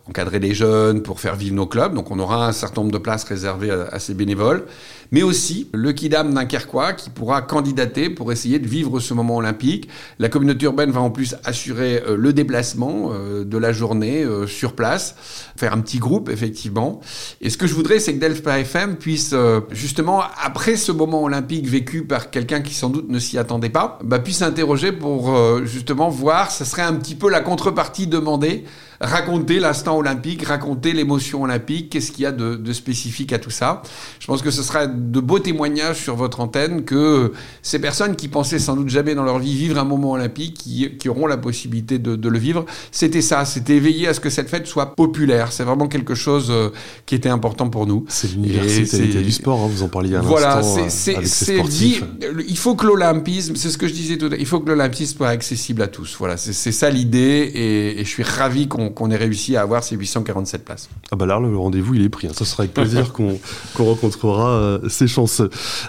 encadrer 0.10 0.40
les 0.40 0.56
jeunes, 0.56 1.04
pour 1.04 1.20
faire 1.20 1.36
vivre 1.36 1.54
nos 1.54 1.68
clubs. 1.68 1.94
Donc 1.94 2.10
on 2.10 2.18
aura 2.18 2.48
un 2.48 2.52
certain 2.52 2.82
nombre 2.82 2.92
de 2.92 2.98
places 2.98 3.24
réservées 3.26 3.70
à, 3.70 4.00
ces 4.00 4.16
bénévoles. 4.16 4.66
Mais 5.14 5.24
aussi 5.24 5.70
le 5.74 5.94
Kidam 5.94 6.34
Dunkerquois 6.34 6.92
qui 6.92 7.10
pourra 7.10 7.42
candidater 7.42 8.10
pour 8.10 8.34
essayer 8.34 8.60
de 8.60 8.68
vivre 8.68 9.00
ce 9.00 9.14
moment 9.14 9.38
olympique. 9.38 9.88
La 10.20 10.28
communauté 10.28 10.66
urbaine 10.66 10.92
va 10.92 11.00
en 11.00 11.10
plus 11.10 11.36
assurer 11.46 12.04
le 12.18 12.34
déplacement 12.34 13.12
de 13.14 13.58
la 13.58 13.72
journée 13.72 14.26
sur 14.48 14.74
place, 14.74 15.16
faire 15.56 15.74
un 15.74 15.80
petit 15.80 16.00
groupe 16.00 16.30
effectivement. 16.30 17.00
Et 17.40 17.50
ce 17.50 17.58
que 17.58 17.68
je 17.68 17.74
voudrais, 17.74 18.00
c'est 18.00 18.14
que 18.14 18.20
Delphi 18.20 18.50
FM 18.50 18.98
puisse 18.98 19.34
justement, 19.72 20.24
après 20.42 20.76
ce 20.76 20.92
moment 20.92 21.24
olympique 21.24 21.68
vécu 21.68 22.04
par 22.04 22.32
quelqu'un 22.32 22.62
qui 22.62 22.74
sans 22.74 22.90
doute 22.90 23.10
ne 23.10 23.20
s'y 23.20 23.38
attendait 23.38 23.70
pas, 23.70 24.00
bah, 24.04 24.20
puisse 24.20 24.38
s'interroger 24.38 24.92
pour 24.92 25.36
euh, 25.36 25.66
justement 25.66 26.10
voir, 26.10 26.52
ce 26.52 26.66
serait 26.66 26.82
un 26.82 26.94
petit 26.94 27.16
peu 27.16 27.30
la 27.30 27.42
contrepartie 27.42 28.08
demandée 28.08 28.64
raconter 29.04 29.60
l'instant 29.60 29.98
olympique, 29.98 30.44
raconter 30.44 30.94
l'émotion 30.94 31.44
olympique, 31.44 31.90
qu'est-ce 31.90 32.12
qu'il 32.12 32.24
y 32.24 32.26
a 32.26 32.32
de, 32.32 32.74
spécifique 32.74 33.34
à 33.34 33.40
tout 33.40 33.52
ça. 33.52 33.82
Je 34.20 34.26
pense 34.26 34.42
que 34.42 34.50
ce 34.50 34.64
sera 34.64 34.88
de 34.88 35.20
beaux 35.20 35.40
témoignages 35.40 36.02
sur 36.02 36.16
votre 36.16 36.40
antenne 36.40 36.86
que 36.86 37.34
ces 37.62 37.80
personnes 37.80 38.16
qui 38.16 38.30
pensaient 38.30 38.60
sans 38.60 38.76
doute 38.76 38.90
jamais 38.90 39.14
dans 39.14 39.24
leur 39.24 39.40
vie 39.40 39.54
vivre 39.54 39.78
un 39.78 39.84
moment 39.84 40.12
olympique, 40.12 40.54
qui, 40.54 41.10
auront 41.10 41.28
la 41.28 41.38
possibilité 41.38 42.00
de, 42.00 42.30
le 42.30 42.40
vivre, 42.40 42.66
c'était 42.92 43.22
ça, 43.22 43.46
c'était 43.46 43.78
veiller 43.78 44.08
à 44.08 44.14
ce 44.14 44.20
que 44.20 44.30
cette 44.30 44.50
fête 44.50 44.66
soit 44.66 44.96
populaire. 44.96 45.52
C'est 45.52 45.64
vraiment 45.64 45.88
quelque 45.88 46.16
chose 46.16 46.48
euh, 46.50 46.70
qui 47.06 47.14
était 47.14 47.30
important 47.30 47.70
pour 47.70 47.86
nous. 47.86 48.06
C'est 48.08 48.32
l'université 48.32 49.06
du 49.06 49.32
sport, 49.32 49.62
hein, 49.62 49.70
vous 49.70 49.84
en 49.84 49.90
parliez 49.90 50.16
à 50.16 50.22
l'instant. 50.22 50.30
Voilà, 50.30 50.64
c'est 50.64 51.18
il 52.48 52.58
faut 52.58 52.76
que 52.76 52.88
l'olympisme, 52.88 53.56
c'est 53.56 53.70
ce 53.70 53.78
que 53.78 53.88
je 53.88 53.94
disais 53.94 54.18
tout 54.18 54.28
à 54.28 54.30
l'heure, 54.30 54.40
il 54.40 54.46
faut 54.46 54.62
que 54.62 54.70
l'olympisme 54.70 55.18
soit 55.18 55.28
accessible 55.28 55.82
à 55.82 55.88
tous. 55.88 56.16
Voilà, 56.18 56.38
c'est 56.38 56.72
ça 56.72 56.90
l'idée 56.90 57.52
et, 57.54 58.00
et 58.00 58.06
je 58.06 58.10
suis 58.10 58.24
ravi 58.24 58.68
qu'on 58.68 58.93
qu'on 58.94 59.12
ait 59.12 59.18
réussi 59.18 59.56
à 59.56 59.62
avoir 59.62 59.84
ces 59.84 59.96
847 59.96 60.64
places. 60.64 60.90
Ah 61.12 61.16
bah 61.16 61.26
là, 61.26 61.40
le 61.40 61.56
rendez-vous, 61.58 61.96
il 61.96 62.04
est 62.04 62.10
pris. 62.10 62.28
Hein. 62.28 62.32
Ça 62.34 62.46
sera 62.46 62.64
avec 62.64 62.74
plaisir 62.74 63.14
qu'on 63.14 63.38
rencontrera 63.78 64.50
euh, 64.52 64.90
ces 64.90 65.08
chances. 65.08 65.42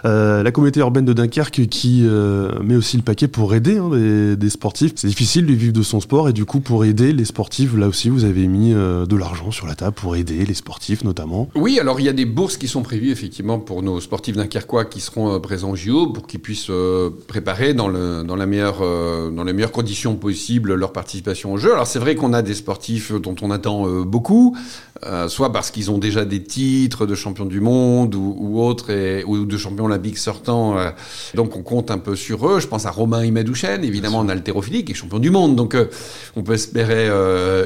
Euh, 0.05 0.43
la 0.43 0.51
communauté 0.53 0.81
urbaine 0.81 1.05
de 1.05 1.13
Dunkerque 1.13 1.67
qui 1.67 2.03
euh, 2.05 2.61
met 2.63 2.77
aussi 2.77 2.97
le 2.97 3.03
paquet 3.03 3.29
pour 3.29 3.55
aider 3.55 3.79
hein, 3.79 3.91
des, 3.91 4.51
sportifs. 4.51 4.93
C'est 4.97 5.09
difficile 5.09 5.47
de 5.47 5.53
vivre 5.53 5.73
de 5.73 5.83
son 5.83 6.01
sport 6.01 6.29
et 6.29 6.33
du 6.33 6.45
coup, 6.45 6.61
pour 6.61 6.85
aider 6.85 7.13
les 7.13 7.25
sportifs, 7.25 7.75
là 7.77 7.89
aussi, 7.89 8.09
vous 8.09 8.25
avez 8.25 8.47
mis 8.47 8.73
de 8.73 9.17
l'argent 9.17 9.51
sur 9.51 9.67
la 9.67 9.75
table 9.75 9.95
pour 9.95 10.17
aider 10.17 10.45
les 10.45 10.55
sportifs 10.55 11.05
notamment. 11.05 11.49
Oui, 11.55 11.79
alors 11.81 12.01
il 12.01 12.07
y 12.07 12.09
a 12.09 12.13
des 12.13 12.25
bourses 12.25 12.57
qui 12.57 12.69
sont 12.69 12.83
prévues 12.83 13.11
effectivement 13.11 13.59
pour 13.59 13.83
nos 13.83 14.01
sportifs 14.01 14.37
dunkerquois 14.37 14.85
qui 14.85 15.01
seront 15.01 15.41
présents 15.41 15.71
au 15.71 15.77
JO 15.77 16.09
pour 16.09 16.27
qu'ils 16.27 16.41
puissent 16.41 16.71
préparer 17.27 17.75
dans, 17.75 17.89
le, 17.89 18.23
dans, 18.25 18.37
la 18.37 18.47
meilleure, 18.47 18.81
dans 18.81 19.45
les 19.45 19.53
meilleures 19.53 19.73
conditions 19.73 20.15
possibles 20.17 20.75
leur 20.75 20.93
participation 20.93 21.53
au 21.53 21.59
jeu. 21.59 21.73
Alors 21.73 21.87
c'est 21.87 21.99
vrai 21.99 22.15
qu'on 22.15 22.33
a 22.33 22.43
des 22.43 22.55
sportifs 22.55 22.94
dont 23.21 23.35
on 23.43 23.51
attend 23.51 23.87
euh, 23.87 24.05
beaucoup, 24.05 24.57
euh, 25.05 25.29
soit 25.29 25.53
parce 25.53 25.71
qu'ils 25.71 25.91
ont 25.91 25.99
déjà 25.99 26.25
des 26.25 26.43
titres 26.43 27.07
de 27.07 27.15
champion 27.15 27.45
du 27.45 27.61
monde 27.61 28.15
ou, 28.15 28.61
autres, 28.61 28.93
ou 29.25 29.45
de 29.45 29.57
champion 29.57 29.85
olympique 29.85 30.19
sortant. 30.19 30.79
Euh. 30.79 30.91
donc 31.35 31.57
on 31.57 31.63
compte 31.63 31.91
un 31.91 31.99
peu 31.99 32.17
sur 32.17 32.49
eux. 32.49 32.61
Je 32.61 32.67
pense 32.67 32.87
à 32.87 32.91
Romain 32.91 33.25
Imadouchen, 33.25 33.85
évidemment 33.85 34.19
en 34.19 34.29
haltérophilie, 34.29 34.85
qui 34.85 34.93
est 34.93 34.95
champion 34.95 35.19
du 35.19 35.31
monde. 35.31 35.57
Donc 35.57 35.77
on 36.37 36.43
peut 36.43 36.55
espérer 36.55 37.09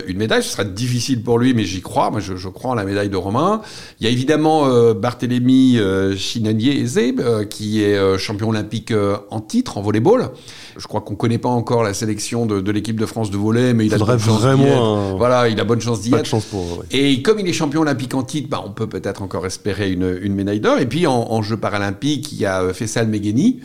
une 0.07 0.19
médaille. 0.19 0.43
Ce 0.43 0.51
sera 0.51 0.65
difficile 0.65 1.23
pour 1.23 1.39
lui, 1.39 1.55
mais 1.55 1.65
j'y 1.65 1.81
crois. 1.81 2.11
Moi, 2.11 2.21
je, 2.21 2.49
crois 2.49 2.73
en 2.73 2.75
la 2.75 2.85
médaille 2.85 3.11
de 3.11 3.17
Romain. 3.17 3.63
Il 4.01 4.07
y 4.07 4.09
a 4.09 4.13
évidemment 4.13 4.93
Barthélemy 4.95 5.79
Chinanier-Ezeb, 6.17 7.49
qui 7.49 7.83
est 7.83 8.19
champion 8.19 8.49
olympique 8.51 8.93
en 9.31 9.41
titre 9.41 9.79
en 9.79 9.83
volleyball. 9.83 10.31
Je 10.79 10.87
crois 10.87 11.01
qu'on 11.01 11.17
connaît 11.17 11.39
pas 11.39 11.49
encore 11.49 11.83
la 11.83 11.93
sélection 11.93 12.47
de, 12.47 12.71
l'équipe 12.71 12.99
de 12.99 13.07
France 13.07 13.31
de 13.31 13.37
volley, 13.37 13.75
mais 13.75 13.87
il, 13.87 13.95
a 13.95 13.99
vraiment. 13.99 15.17
Voilà, 15.17 15.49
il 15.49 15.59
a 15.61 15.65
bonne 15.65 15.81
chance 15.81 16.01
d'y 16.01 16.15
être. 16.15 16.25
Chance 16.25 16.45
pour, 16.45 16.85
Et 16.91 17.21
comme 17.23 17.41
il 17.41 17.49
est 17.49 17.53
champion 17.53 17.81
olympique 17.81 18.15
en 18.15 18.23
titre, 18.23 18.49
bah, 18.49 18.63
on 18.65 18.71
peut 18.71 18.87
peut-être 18.87 19.23
encore 19.23 19.45
espérer 19.45 19.91
une, 19.91 20.19
une 20.23 20.35
médaille 20.35 20.61
d'or. 20.61 20.79
Et 20.79 20.87
puis 20.87 21.07
en, 21.07 21.31
en 21.31 21.43
Jeux 21.43 21.57
paralympiques, 21.57 22.33
il 22.33 22.39
y 22.39 22.47
a 22.47 22.73
Fessal 22.73 23.09
Megheni. 23.09 23.61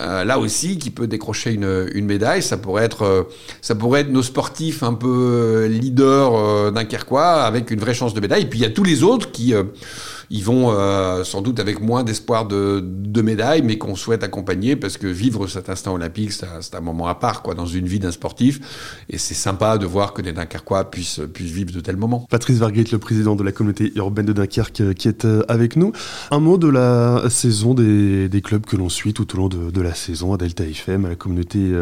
Euh, 0.00 0.24
là 0.24 0.38
aussi, 0.38 0.78
qui 0.78 0.90
peut 0.90 1.06
décrocher 1.06 1.52
une, 1.52 1.88
une 1.94 2.06
médaille, 2.06 2.42
ça 2.42 2.56
pourrait 2.56 2.84
être, 2.84 3.02
euh, 3.02 3.22
ça 3.60 3.74
pourrait 3.74 4.00
être 4.00 4.10
nos 4.10 4.22
sportifs 4.22 4.82
un 4.82 4.94
peu 4.94 5.08
euh, 5.08 5.68
leaders 5.68 6.34
euh, 6.34 6.70
d'un 6.72 6.84
Kerquois 6.84 7.44
avec 7.44 7.70
une 7.70 7.78
vraie 7.78 7.94
chance 7.94 8.12
de 8.12 8.20
médaille. 8.20 8.42
Et 8.42 8.46
puis 8.46 8.58
il 8.58 8.62
y 8.62 8.66
a 8.66 8.70
tous 8.70 8.82
les 8.82 9.04
autres 9.04 9.30
qui 9.30 9.54
ils 10.30 10.44
vont 10.44 10.70
euh, 10.70 11.24
sans 11.24 11.42
doute 11.42 11.60
avec 11.60 11.80
moins 11.80 12.04
d'espoir 12.04 12.46
de, 12.46 12.82
de 12.82 13.22
médailles, 13.22 13.62
mais 13.62 13.78
qu'on 13.78 13.96
souhaite 13.96 14.22
accompagner 14.22 14.76
parce 14.76 14.96
que 14.96 15.06
vivre 15.06 15.46
cet 15.46 15.68
instant 15.68 15.94
olympique, 15.94 16.32
c'est 16.32 16.74
un 16.74 16.80
moment 16.80 17.08
à 17.08 17.14
part 17.14 17.42
quoi, 17.42 17.54
dans 17.54 17.66
une 17.66 17.86
vie 17.86 17.98
d'un 17.98 18.10
sportif. 18.10 19.04
Et 19.10 19.18
c'est 19.18 19.34
sympa 19.34 19.78
de 19.78 19.86
voir 19.86 20.12
que 20.12 20.22
des 20.22 20.32
Dunkerquois 20.32 20.90
puissent, 20.90 21.20
puissent 21.32 21.52
vivre 21.52 21.72
de 21.72 21.80
tels 21.80 21.96
moments. 21.96 22.26
Patrice 22.30 22.58
Varguet, 22.58 22.84
le 22.90 22.98
président 22.98 23.36
de 23.36 23.42
la 23.42 23.52
communauté 23.52 23.92
urbaine 23.96 24.26
de 24.26 24.32
Dunkerque, 24.32 24.80
euh, 24.80 24.92
qui 24.92 25.08
est 25.08 25.24
euh, 25.24 25.42
avec 25.48 25.76
nous. 25.76 25.92
Un 26.30 26.40
mot 26.40 26.58
de 26.58 26.68
la 26.68 27.24
saison 27.28 27.74
des, 27.74 28.28
clubs 28.42 28.66
que 28.66 28.76
l'on 28.76 28.88
suit 28.88 29.14
tout 29.14 29.34
au 29.34 29.38
long 29.38 29.48
de, 29.48 29.80
la 29.80 29.94
saison 29.94 30.32
à 30.32 30.36
Delta 30.36 30.64
FM, 30.64 31.04
à 31.04 31.08
la 31.08 31.14
communauté 31.14 31.72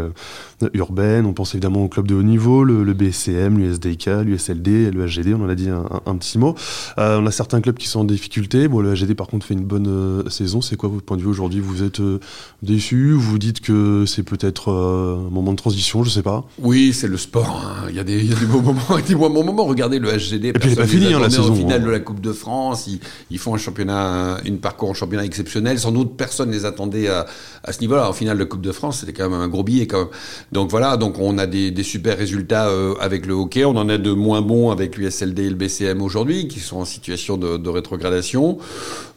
urbaine. 0.74 1.26
On 1.26 1.32
pense 1.32 1.54
évidemment 1.54 1.84
aux 1.84 1.88
clubs 1.88 2.06
de 2.06 2.14
haut 2.14 2.22
niveau, 2.22 2.62
le, 2.62 2.92
BSCM, 2.92 3.58
l'USDK, 3.58 4.06
l'USLD, 4.24 4.92
le 4.92 5.06
HGD, 5.06 5.34
on 5.34 5.44
en 5.44 5.48
a 5.48 5.54
dit 5.54 5.68
un, 5.70 6.16
petit 6.16 6.38
mot. 6.38 6.54
on 6.96 7.26
a 7.26 7.30
certains 7.30 7.60
clubs 7.60 7.76
qui 7.76 7.88
sont 7.88 8.00
en 8.00 8.04
difficulté 8.04 8.31
Bon, 8.40 8.80
le 8.80 8.94
HGD 8.94 9.14
par 9.14 9.26
contre 9.26 9.46
fait 9.46 9.54
une 9.54 9.64
bonne 9.64 9.88
euh, 9.88 10.30
saison. 10.30 10.62
C'est 10.62 10.76
quoi 10.76 10.88
votre 10.88 11.04
point 11.04 11.16
de 11.18 11.22
vue 11.22 11.28
aujourd'hui? 11.28 11.60
Vous 11.60 11.82
êtes 11.82 12.00
euh, 12.00 12.18
déçu? 12.62 13.12
Vous 13.12 13.38
dites 13.38 13.60
que 13.60 14.04
c'est 14.06 14.22
peut-être 14.22 14.70
euh, 14.70 15.26
un 15.26 15.30
moment 15.30 15.52
de 15.52 15.56
transition 15.56 16.02
Je 16.02 16.08
sais 16.08 16.22
pas. 16.22 16.44
Oui, 16.58 16.94
c'est 16.94 17.08
le 17.08 17.18
sport. 17.18 17.62
Hein. 17.62 17.88
Il, 17.90 17.96
y 17.96 18.00
a 18.00 18.04
des, 18.04 18.20
il, 18.20 18.30
y 18.30 18.32
a 18.32 18.38
des, 18.38 18.46
beaux 18.46 18.60
moments 18.62 18.96
et 18.98 19.02
des 19.02 19.14
bons 19.14 19.28
moments. 19.28 19.64
Regardez 19.64 19.98
le 19.98 20.08
HGD. 20.08 20.46
Et 20.46 20.52
puis 20.54 20.62
il 20.64 20.70
n'est 20.70 20.76
pas 20.76 20.86
fini 20.86 21.12
hein, 21.12 21.20
la 21.20 21.28
saison. 21.28 21.52
Au 21.52 21.54
final 21.54 21.82
hein. 21.82 21.84
de 21.84 21.90
la 21.90 22.00
Coupe 22.00 22.20
de 22.20 22.32
France, 22.32 22.86
ils, 22.86 23.00
ils, 23.30 23.38
font 23.38 23.54
un 23.54 23.58
championnat, 23.58 24.38
une 24.46 24.58
parcours 24.58 24.88
en 24.88 24.94
championnat 24.94 25.26
exceptionnel. 25.26 25.78
Sans 25.78 25.92
doute 25.92 26.16
personne 26.16 26.48
ne 26.48 26.54
les 26.54 26.64
attendait 26.64 27.08
à, 27.08 27.26
à 27.64 27.72
ce 27.72 27.80
niveau. 27.80 27.94
voilà, 27.94 28.08
en 28.08 28.14
finale 28.14 28.38
de 28.38 28.44
Coupe 28.44 28.62
de 28.62 28.72
France, 28.72 29.00
c'était 29.00 29.12
quand 29.12 29.28
même 29.28 29.38
un 29.38 29.48
gros 29.48 29.62
billet. 29.62 29.86
Quand 29.86 29.98
même. 29.98 30.08
Donc 30.52 30.70
voilà, 30.70 30.96
donc 30.96 31.18
on 31.18 31.36
a 31.36 31.46
des, 31.46 31.70
des 31.70 31.82
super 31.82 32.16
résultats 32.16 32.68
euh, 32.68 32.94
avec 32.98 33.26
le 33.26 33.34
hockey, 33.34 33.66
on 33.66 33.76
en 33.76 33.90
a 33.90 33.98
de 33.98 34.12
moins 34.12 34.40
bons 34.40 34.70
avec 34.70 34.96
l'USLD 34.96 35.40
et 35.40 35.50
le 35.50 35.56
BCM 35.56 36.00
aujourd'hui, 36.00 36.48
qui 36.48 36.60
sont 36.60 36.78
en 36.78 36.86
situation 36.86 37.36
de, 37.36 37.58
de 37.58 37.68
rétrogradation. 37.68 38.21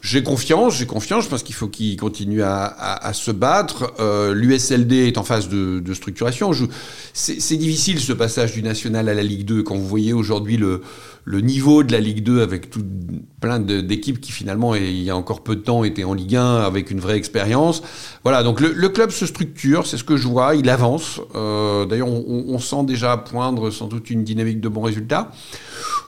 J'ai 0.01 0.21
confiance, 0.21 0.77
j'ai 0.77 0.85
confiance. 0.85 1.24
Je 1.24 1.29
pense 1.29 1.43
qu'il 1.43 1.55
faut 1.55 1.67
qu'ils 1.67 1.97
continuent 1.97 2.43
à, 2.43 3.12
se 3.13 3.31
battre. 3.31 3.93
Euh, 4.00 4.33
L'USLD 4.33 5.07
est 5.07 5.17
en 5.17 5.24
phase 5.24 5.50
de, 5.50 5.93
structuration. 5.93 6.51
C'est 7.13 7.57
difficile 7.57 8.00
ce 8.00 8.13
passage 8.13 8.53
du 8.53 8.62
national 8.62 9.09
à 9.09 9.13
la 9.13 9.24
Ligue 9.24 9.45
2 9.45 9.63
quand 9.63 9.75
vous 9.75 9.88
voyez 9.88 10.13
aujourd'hui 10.13 10.57
le 10.57 11.41
niveau 11.41 11.83
de 11.83 11.91
la 11.91 12.00
Ligue 12.00 12.24
2 12.24 12.41
avec 12.41 12.69
plein 13.39 13.59
d'équipes 13.59 14.21
qui 14.21 14.31
finalement, 14.31 14.75
il 14.75 15.01
y 15.01 15.09
a 15.09 15.15
encore 15.15 15.43
peu 15.43 15.55
de 15.55 15.62
temps, 15.62 15.83
étaient 15.83 16.03
en 16.03 16.13
Ligue 16.13 16.35
1 16.35 16.57
avec 16.57 16.91
une 16.91 17.00
vraie 17.00 17.17
expérience. 17.17 17.81
Voilà, 18.24 18.43
donc 18.43 18.59
le, 18.62 18.89
club 18.89 19.09
se 19.12 19.25
structure, 19.25 19.88
c'est 19.88 19.97
ce 19.97 20.03
que 20.03 20.17
je 20.17 20.27
vois, 20.27 20.55
il 20.55 20.69
avance. 20.69 21.19
Euh, 21.35 21.85
D'ailleurs, 21.85 22.09
on, 22.09 22.59
sent 22.59 22.83
déjà 22.85 23.17
poindre 23.17 23.69
sans 23.69 23.88
doute 23.88 24.09
une 24.09 24.24
dynamique 24.24 24.62
de 24.62 24.69
bons 24.69 24.81
résultats. 24.81 25.31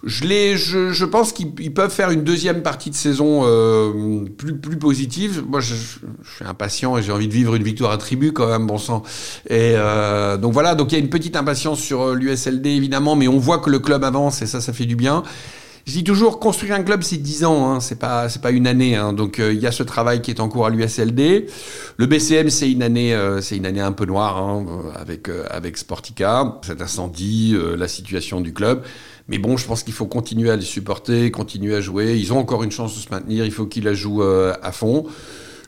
Je, 0.04 0.26
les, 0.26 0.58
je, 0.58 0.92
je 0.92 1.06
pense 1.06 1.34
qu'ils 1.34 1.74
peuvent 1.74 1.92
faire 1.92 2.12
une 2.12 2.24
deuxième 2.24 2.62
partie 2.62 2.90
de 2.90 2.96
saison 2.96 3.42
euh, 3.44 4.26
plus, 4.38 4.56
plus 4.56 4.78
positive. 4.78 5.44
Moi, 5.48 5.60
je, 5.60 5.74
je 5.76 6.36
suis 6.36 6.46
impatient 6.46 6.98
et 6.98 7.04
j'ai 7.04 7.12
envie 7.12 7.28
de 7.28 7.34
vivre 7.34 7.56
une 7.56 7.64
victoire 7.64 7.92
à 7.92 7.98
tribu 7.98 8.32
quand 8.32 8.48
même, 8.48 8.68
bon 8.68 8.78
sang. 8.78 9.04
Et 9.50 9.74
euh, 9.76 10.38
donc 10.38 10.54
voilà, 10.54 10.76
donc 10.76 10.92
il 10.92 10.96
y 10.96 10.98
a 10.98 11.02
une 11.02 11.10
petite 11.10 11.36
impatience 11.36 11.80
sur 11.80 12.02
euh, 12.02 12.16
l'USLD 12.16 12.68
évidemment, 12.68 13.16
mais 13.16 13.28
on 13.28 13.40
voit 13.40 13.60
que 13.60 13.70
le 13.70 13.80
club 13.80 14.04
avance 14.04 14.42
et 14.42 14.46
ça, 14.46 14.62
ça 14.62 14.74
fait 14.74 14.86
du 14.86 14.96
bien. 14.96 15.24
Je 15.88 15.94
dis 15.94 16.04
toujours, 16.04 16.42
construire 16.42 16.76
un 16.76 16.84
club, 16.84 17.02
c'est 17.02 17.16
10 17.16 17.46
ans, 17.46 17.72
hein, 17.72 17.80
c'est 17.80 17.98
pas 17.98 18.28
c'est 18.28 18.42
pas 18.42 18.52
une 18.52 18.68
année. 18.68 18.98
Hein, 18.98 19.14
donc 19.14 19.40
euh, 19.40 19.54
il 19.54 19.60
y 19.62 19.68
a 19.68 19.72
ce 19.72 19.84
travail 19.84 20.22
qui 20.22 20.32
est 20.32 20.42
en 20.42 20.50
cours 20.50 20.66
à 20.66 20.70
l'USLD. 20.70 21.48
Le 21.96 22.06
BCM, 22.06 22.50
c'est 22.50 22.70
une 22.70 22.84
année, 22.84 23.16
euh, 23.16 23.40
c'est 23.40 23.56
une 23.56 23.66
année 23.66 23.80
un 23.80 23.94
peu 23.94 24.06
noire 24.06 24.38
hein, 24.38 24.66
avec 24.96 25.30
euh, 25.30 25.46
avec 25.50 25.78
Sportica, 25.78 26.60
cet 26.62 26.82
incendie, 26.82 27.56
la 27.78 27.88
situation 27.88 28.42
du 28.42 28.52
club. 28.52 28.84
Mais 29.30 29.38
bon, 29.38 29.58
je 29.58 29.66
pense 29.68 29.84
qu'il 29.84 29.94
faut 29.94 30.06
continuer 30.06 30.50
à 30.50 30.56
les 30.56 30.62
supporter, 30.64 31.32
continuer 31.32 31.76
à 31.76 31.82
jouer. 31.82 32.18
Ils 32.18 32.32
ont 32.32 32.40
encore 32.40 32.64
une 32.64 32.72
chance 32.72 32.96
de 32.96 33.02
se 33.02 33.10
maintenir. 33.10 33.46
Il 33.46 33.52
faut 33.52 33.66
qu'ils 33.66 33.84
la 33.84 33.94
jouent 33.94 34.24
à 34.24 34.72
fond. 34.72 35.06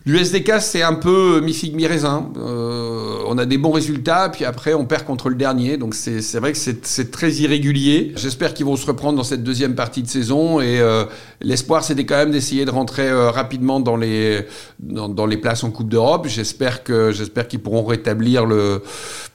L'USDK, 0.10 0.54
c'est 0.60 0.82
un 0.82 0.96
peu 0.96 1.40
mi-figue, 1.40 1.76
mi-raisin. 1.76 2.32
Euh, 2.38 3.20
on 3.28 3.38
a 3.38 3.46
des 3.46 3.60
bons 3.60 3.70
résultats, 3.70 4.30
puis 4.30 4.44
après, 4.44 4.74
on 4.74 4.86
perd 4.86 5.06
contre 5.06 5.30
le 5.30 5.36
dernier. 5.36 5.78
Donc, 5.78 5.94
c'est 5.94 6.40
vrai 6.40 6.52
que 6.52 6.58
c'est 6.58 7.12
très 7.12 7.32
irrégulier. 7.34 8.14
J'espère 8.16 8.56
qu'ils 8.56 8.66
vont 8.66 8.76
se 8.76 8.88
reprendre 8.88 9.18
dans 9.18 9.24
cette 9.24 9.44
deuxième 9.44 9.76
partie 9.76 10.02
de 10.02 10.08
saison. 10.08 10.62
Et 10.62 10.80
euh, 10.80 11.06
l'espoir, 11.42 11.84
c'était 11.84 12.08
quand 12.08 12.16
même 12.16 12.32
d'essayer 12.32 12.66
de 12.66 12.72
rentrer 12.72 13.08
euh, 13.08 13.30
rapidement 13.30 13.80
dans 13.80 13.98
les, 13.98 14.48
dans, 14.80 15.10
dans, 15.10 15.28
les 15.28 15.38
places 15.38 15.64
en 15.64 15.70
Coupe 15.70 15.90
d'Europe. 15.90 16.26
J'espère 16.28 16.84
que 16.84 17.12
j'espère 17.12 17.48
qu'ils 17.48 17.60
pourront 17.60 17.86
rétablir 17.86 18.48
le... 18.48 18.82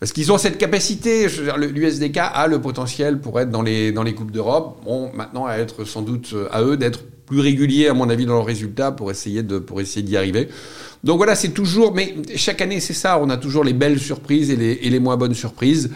Parce 0.00 0.10
qu'ils 0.10 0.32
ont 0.32 0.38
cette 0.38 0.58
capacité. 0.58 1.28
L'USDK 1.56 2.16
a 2.16 2.48
le 2.48 2.60
potentiel 2.60 3.20
pour 3.20 3.38
être 3.38 3.50
dans 3.50 3.62
les, 3.62 3.92
dans 3.92 4.02
les 4.02 4.14
Coupes 4.14 4.32
d'Europe. 4.32 4.80
Bon, 4.84 5.12
maintenant, 5.14 5.46
à 5.46 5.58
être 5.58 5.84
sans 5.84 6.02
doute 6.02 6.34
à 6.50 6.62
eux 6.62 6.76
d'être 6.76 6.98
plus 7.26 7.40
régulier, 7.40 7.88
à 7.88 7.94
mon 7.94 8.08
avis, 8.08 8.26
dans 8.26 8.34
leurs 8.34 8.46
résultats 8.46 8.92
pour 8.92 9.10
essayer 9.10 9.42
de 9.42 9.58
pour 9.58 9.80
essayer 9.80 10.02
d'y 10.02 10.16
arriver. 10.16 10.48
Donc 11.04 11.18
voilà, 11.18 11.34
c'est 11.34 11.50
toujours, 11.50 11.94
mais 11.94 12.14
chaque 12.34 12.62
année 12.62 12.80
c'est 12.80 12.94
ça, 12.94 13.18
on 13.20 13.28
a 13.28 13.36
toujours 13.36 13.62
les 13.62 13.74
belles 13.74 14.00
surprises 14.00 14.50
et 14.50 14.56
les, 14.56 14.78
et 14.80 14.88
les, 14.88 15.00
moins 15.00 15.18
bonnes 15.18 15.34
surprises. 15.34 15.90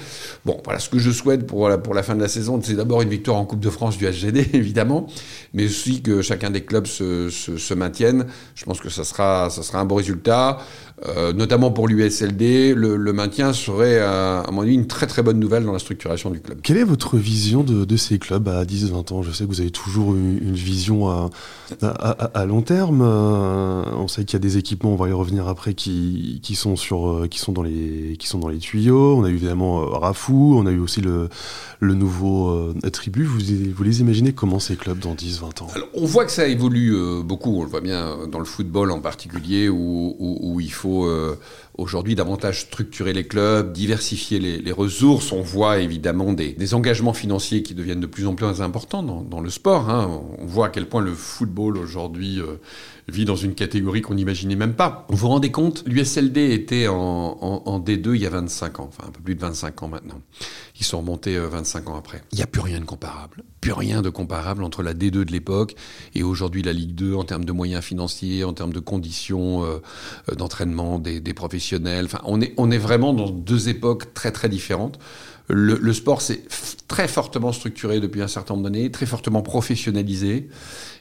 Bon, 0.45 0.61
voilà, 0.63 0.79
ce 0.79 0.91
que 0.91 0.99
je 0.99 1.11
souhaite 1.11 1.47
pour 1.47 1.71
la, 1.71 1.79
pour 1.79 1.95
la 1.95 2.03
fin 2.03 2.15
de 2.15 2.21
la 2.21 2.29
saison, 2.29 2.61
c'est 2.63 2.75
d'abord 2.75 3.01
une 3.01 3.09
victoire 3.09 3.39
en 3.39 3.47
Coupe 3.47 3.61
de 3.61 3.71
France 3.71 3.97
du 3.97 4.07
HGD, 4.07 4.51
évidemment, 4.53 5.07
mais 5.55 5.65
aussi 5.65 6.03
que 6.03 6.21
chacun 6.21 6.51
des 6.51 6.63
clubs 6.63 6.87
se, 6.87 7.31
se, 7.31 7.57
se 7.57 7.73
maintienne. 7.73 8.27
Je 8.55 8.67
pense 8.67 8.81
que 8.81 8.91
ça 8.91 9.03
sera, 9.03 9.49
ça 9.49 9.63
sera 9.63 9.81
un 9.81 9.87
bon 9.87 9.95
résultat. 9.95 10.59
Euh, 11.07 11.33
notamment 11.33 11.71
pour 11.71 11.87
l'USLD, 11.87 12.75
le, 12.75 12.97
le, 12.97 13.13
maintien 13.13 13.53
serait, 13.53 14.01
à, 14.01 14.41
à, 14.41 14.51
mon 14.51 14.63
avis, 14.63 14.75
une 14.75 14.89
très 14.89 15.07
très 15.07 15.23
bonne 15.23 15.39
nouvelle 15.39 15.65
dans 15.65 15.73
la 15.73 15.79
structuration 15.79 16.31
du 16.31 16.41
club. 16.41 16.59
Quelle 16.63 16.77
est 16.77 16.85
votre 16.85 17.17
vision 17.17 17.63
de, 17.63 17.85
de 17.85 17.97
ces 17.97 18.19
clubs 18.19 18.49
à 18.49 18.65
10-20 18.65 19.13
ans? 19.15 19.23
Je 19.23 19.31
sais 19.31 19.45
que 19.45 19.49
vous 19.49 19.61
avez 19.61 19.71
toujours 19.71 20.15
une, 20.17 20.39
une 20.43 20.55
vision 20.55 21.09
à, 21.09 21.31
à, 21.83 22.11
à, 22.41 22.45
long 22.47 22.63
terme. 22.63 23.03
Euh, 23.03 23.85
on 23.97 24.09
sait 24.09 24.25
qu'il 24.25 24.33
y 24.35 24.37
a 24.37 24.41
des 24.41 24.57
équipements, 24.57 24.93
on 24.93 24.97
va 24.97 25.09
y 25.09 25.13
revenir 25.13 25.47
après, 25.47 25.75
qui, 25.75 26.41
qui, 26.43 26.57
sont, 26.57 26.75
sur, 26.75 27.09
euh, 27.09 27.29
qui, 27.29 27.39
sont, 27.39 27.53
dans 27.53 27.63
les, 27.63 28.17
qui 28.19 28.27
sont 28.27 28.39
dans 28.39 28.49
les 28.49 28.59
tuyaux. 28.59 29.17
On 29.17 29.25
a 29.25 29.29
eu 29.29 29.35
évidemment 29.35 29.87
Rafou, 29.87 30.57
on 30.59 30.67
a 30.67 30.73
eu 30.73 30.81
aussi 30.81 31.01
le, 31.01 31.29
le 31.79 31.95
nouveau 31.95 32.49
euh, 32.49 32.75
attribut. 32.83 33.23
Vous, 33.25 33.39
vous 33.75 33.85
les 33.85 34.01
imaginez 34.01 34.33
comment 34.33 34.59
ces 34.59 34.75
clubs 34.75 34.99
dans 34.99 35.15
10-20 35.15 35.63
ans? 35.63 35.69
Alors, 35.75 35.89
On 35.95 36.07
voit 36.07 36.25
que 36.25 36.33
ça 36.33 36.49
évolue 36.49 36.97
euh, 36.97 37.23
beaucoup, 37.23 37.57
on 37.57 37.63
le 37.63 37.69
voit 37.69 37.81
bien 37.81 38.27
dans 38.27 38.41
le 38.41 38.45
football 38.45 38.91
en 38.91 39.01
particulier, 39.01 39.69
où, 39.69 40.17
où, 40.19 40.39
où 40.43 40.61
il 40.61 40.73
faut 40.73 40.88
euh, 40.89 41.39
aujourd'hui 41.79 42.17
davantage 42.17 42.63
structurer 42.63 43.13
les 43.13 43.25
clubs, 43.25 43.73
diversifier 43.73 44.41
les, 44.41 44.73
ressources. 44.73 45.33
On 45.33 45.41
voit 45.41 45.79
évidemment 45.79 46.33
des, 46.33 46.75
engagements 46.75 47.15
financiers 47.15 47.63
qui 47.63 47.75
deviennent 47.75 48.01
de 48.01 48.07
plus 48.07 48.27
en 48.27 48.35
plus 48.35 48.61
importants 48.61 49.03
dans, 49.03 49.41
le 49.41 49.49
sport. 49.49 49.89
Hein. 49.89 50.21
On 50.39 50.45
voit 50.45 50.67
à 50.67 50.69
quel 50.69 50.87
point 50.87 51.01
le 51.01 51.15
football 51.15 51.79
aujourd'hui 51.79 52.41
euh, 52.41 52.57
vit 53.07 53.25
dans 53.25 53.37
une 53.37 53.55
catégorie 53.55 54.03
qu'on 54.03 54.15
n'imaginait 54.15 54.57
même 54.57 54.75
pas. 54.75 55.07
Vous 55.09 55.17
vous 55.17 55.29
rendez 55.29 55.51
compte 55.51 55.85
L'USLD 55.87 56.37
était 56.37 56.89
en, 56.89 56.95
en, 56.97 57.63
en, 57.65 57.81
D2 57.81 58.15
il 58.15 58.21
y 58.21 58.27
a 58.27 58.31
25 58.31 58.81
ans, 58.81 58.89
enfin 58.89 59.09
un 59.09 59.13
peu 59.13 59.21
plus 59.21 59.37
de 59.37 59.41
25 59.41 59.83
ans 59.85 59.89
maintenant. 59.89 60.21
Ils 60.79 60.85
sont 60.85 60.99
remontés 60.99 61.39
25 61.39 61.89
ans 61.89 61.97
après. 61.97 62.23
Il 62.33 62.37
n'y 62.37 62.43
a 62.43 62.47
plus 62.47 62.61
rien 62.61 62.81
de 62.81 62.85
comparable. 62.85 63.45
Plus 63.61 63.73
rien 63.73 64.03
de 64.03 64.11
comparable 64.11 64.63
entre 64.63 64.83
la 64.83 64.95
D2 64.95 65.11
de 65.11 65.33
l'époque 65.33 65.75
et 66.15 66.23
aujourd'hui 66.23 66.63
la 66.63 66.73
Ligue 66.73 66.95
2 66.95 67.15
en 67.15 67.25
termes 67.25 67.45
de 67.45 67.53
moyens 67.53 67.83
financiers, 67.83 68.45
en 68.45 68.53
termes 68.53 68.73
de 68.73 68.81
conditions 68.81 69.65
euh, 69.65 69.79
d'entraînement 70.35 70.99
des 70.99 71.21
professionnels. 71.35 71.68
On 72.25 72.71
est, 72.71 72.79
vraiment 72.79 73.13
dans 73.13 73.31
deux 73.31 73.69
époques 73.69 74.15
très 74.15 74.33
très 74.33 74.49
différentes. 74.49 74.99
Le, 75.49 75.93
sport 75.93 76.21
s'est 76.21 76.43
très 76.89 77.07
fortement 77.07 77.53
structuré 77.53 78.01
depuis 78.01 78.23
un 78.23 78.29
certain 78.29 78.55
nombre 78.55 78.65
d'années, 78.65 78.91
très 78.91 79.07
fortement 79.07 79.43
professionnalisé. 79.43 80.49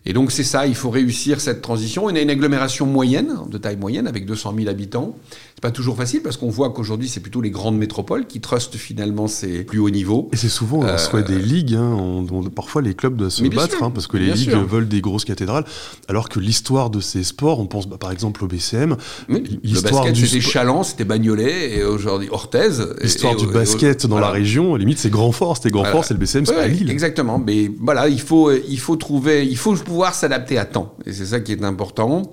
Et 0.06 0.14
donc 0.14 0.32
c'est 0.32 0.44
ça, 0.44 0.68
il 0.68 0.76
faut 0.76 0.90
réussir 0.90 1.42
cette 1.42 1.62
transition. 1.62 2.06
On 2.06 2.16
a 2.16 2.20
une 2.20 2.30
agglomération 2.30 2.86
moyenne, 2.86 3.34
de 3.50 3.58
taille 3.58 3.76
moyenne, 3.76 4.08
avec 4.08 4.26
200 4.26 4.54
000 4.58 4.70
habitants. 4.70 5.16
C'est 5.56 5.62
pas 5.62 5.72
toujours 5.72 5.98
facile 5.98 6.22
parce 6.22 6.38
qu'on 6.38 6.50
voit 6.50 6.70
qu'aujourd'hui 6.70 7.10
c'est 7.10 7.20
plutôt 7.20 7.42
les 7.42 7.50
grandes 7.50 7.78
métropoles 7.78 8.28
qui 8.28 8.40
trustent 8.40 8.78
finalement 8.78 9.28
ces 9.28 9.64
plus 9.64 9.80
hauts 9.80 9.90
niveaux. 9.90 10.30
Et 10.32 10.38
c'est 10.38 10.50
souvent 10.50 10.84
euh, 10.84 10.98
soit 10.98 11.24
des 11.24 11.40
ligues, 11.40 11.74
hein, 11.74 11.98
on, 12.00 12.26
on, 12.32 12.44
parfois 12.44 12.82
les 12.82 12.94
clubs 12.94 13.16
doivent 13.16 13.32
se 13.32 13.44
battre 13.44 13.84
hein, 13.84 13.92
parce 13.92 14.08
que 14.08 14.18
les 14.18 14.32
ligues 14.32 14.52
sûr. 14.52 14.66
veulent 14.66 14.88
des 14.88 15.02
grosses 15.02 15.26
cathédrales, 15.26 15.66
alors 16.08 16.30
que 16.30 16.40
l'histoire 16.40 16.90
de 16.90 17.02
ces 17.02 17.24
sports, 17.24 17.60
on 17.60 17.66
pense 17.66 17.88
bah, 17.88 17.98
par 17.98 18.12
exemple 18.12 18.44
au 18.44 18.48
BCM. 18.48 18.96
Oui, 19.30 19.60
le 19.64 19.82
basket 19.82 20.16
c'était 20.16 20.42
Chaland, 20.42 20.84
c'était 20.84 21.06
Bagnolet 21.06 21.80
et 21.80 21.84
aujourd'hui 21.84 22.30
Orthez. 22.32 22.70
L'histoire 23.02 23.36
du 23.36 23.48
basket 23.48 24.06
et, 24.06 24.08
dans 24.08 24.16
voilà. 24.16 24.28
la 24.28 24.34
région, 24.34 24.76
limite 24.76 25.00
c'est 25.00 25.10
Grand 25.10 25.32
Fort, 25.32 25.58
c'était 25.58 25.72
C'est 26.04 26.14
le 26.14 26.20
BCM, 26.20 26.46
c'est 26.46 26.68
Lille. 26.68 26.92
Exactement, 26.92 27.40
mais 27.40 27.70
voilà, 27.80 28.08
il 28.08 28.22
faut 28.22 28.52
il 28.52 28.80
faut 28.80 28.96
trouver, 28.96 29.46
il 29.46 29.58
faut 29.58 29.74
pouvoir 29.76 30.14
s'adapter 30.14 30.58
à 30.58 30.66
temps 30.66 30.96
et 31.06 31.14
c'est 31.14 31.26
ça 31.26 31.40
qui 31.40 31.54
est 31.54 31.64
important. 31.64 32.32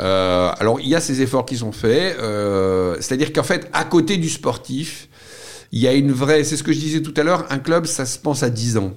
Euh, 0.00 0.50
alors 0.58 0.80
il 0.80 0.88
y 0.88 0.94
a 0.94 1.00
ces 1.00 1.22
efforts 1.22 1.46
qui 1.46 1.56
sont 1.56 1.72
faits, 1.72 2.18
euh, 2.20 2.96
c'est-à-dire 3.00 3.32
qu'en 3.32 3.42
fait, 3.42 3.68
à 3.72 3.84
côté 3.84 4.16
du 4.16 4.28
sportif, 4.28 5.08
il 5.72 5.80
y 5.80 5.88
a 5.88 5.94
une 5.94 6.12
vraie, 6.12 6.44
c'est 6.44 6.56
ce 6.56 6.62
que 6.62 6.72
je 6.72 6.78
disais 6.78 7.02
tout 7.02 7.14
à 7.16 7.22
l'heure, 7.22 7.46
un 7.50 7.58
club, 7.58 7.86
ça 7.86 8.06
se 8.06 8.18
pense 8.18 8.42
à 8.42 8.50
10 8.50 8.78
ans. 8.78 8.92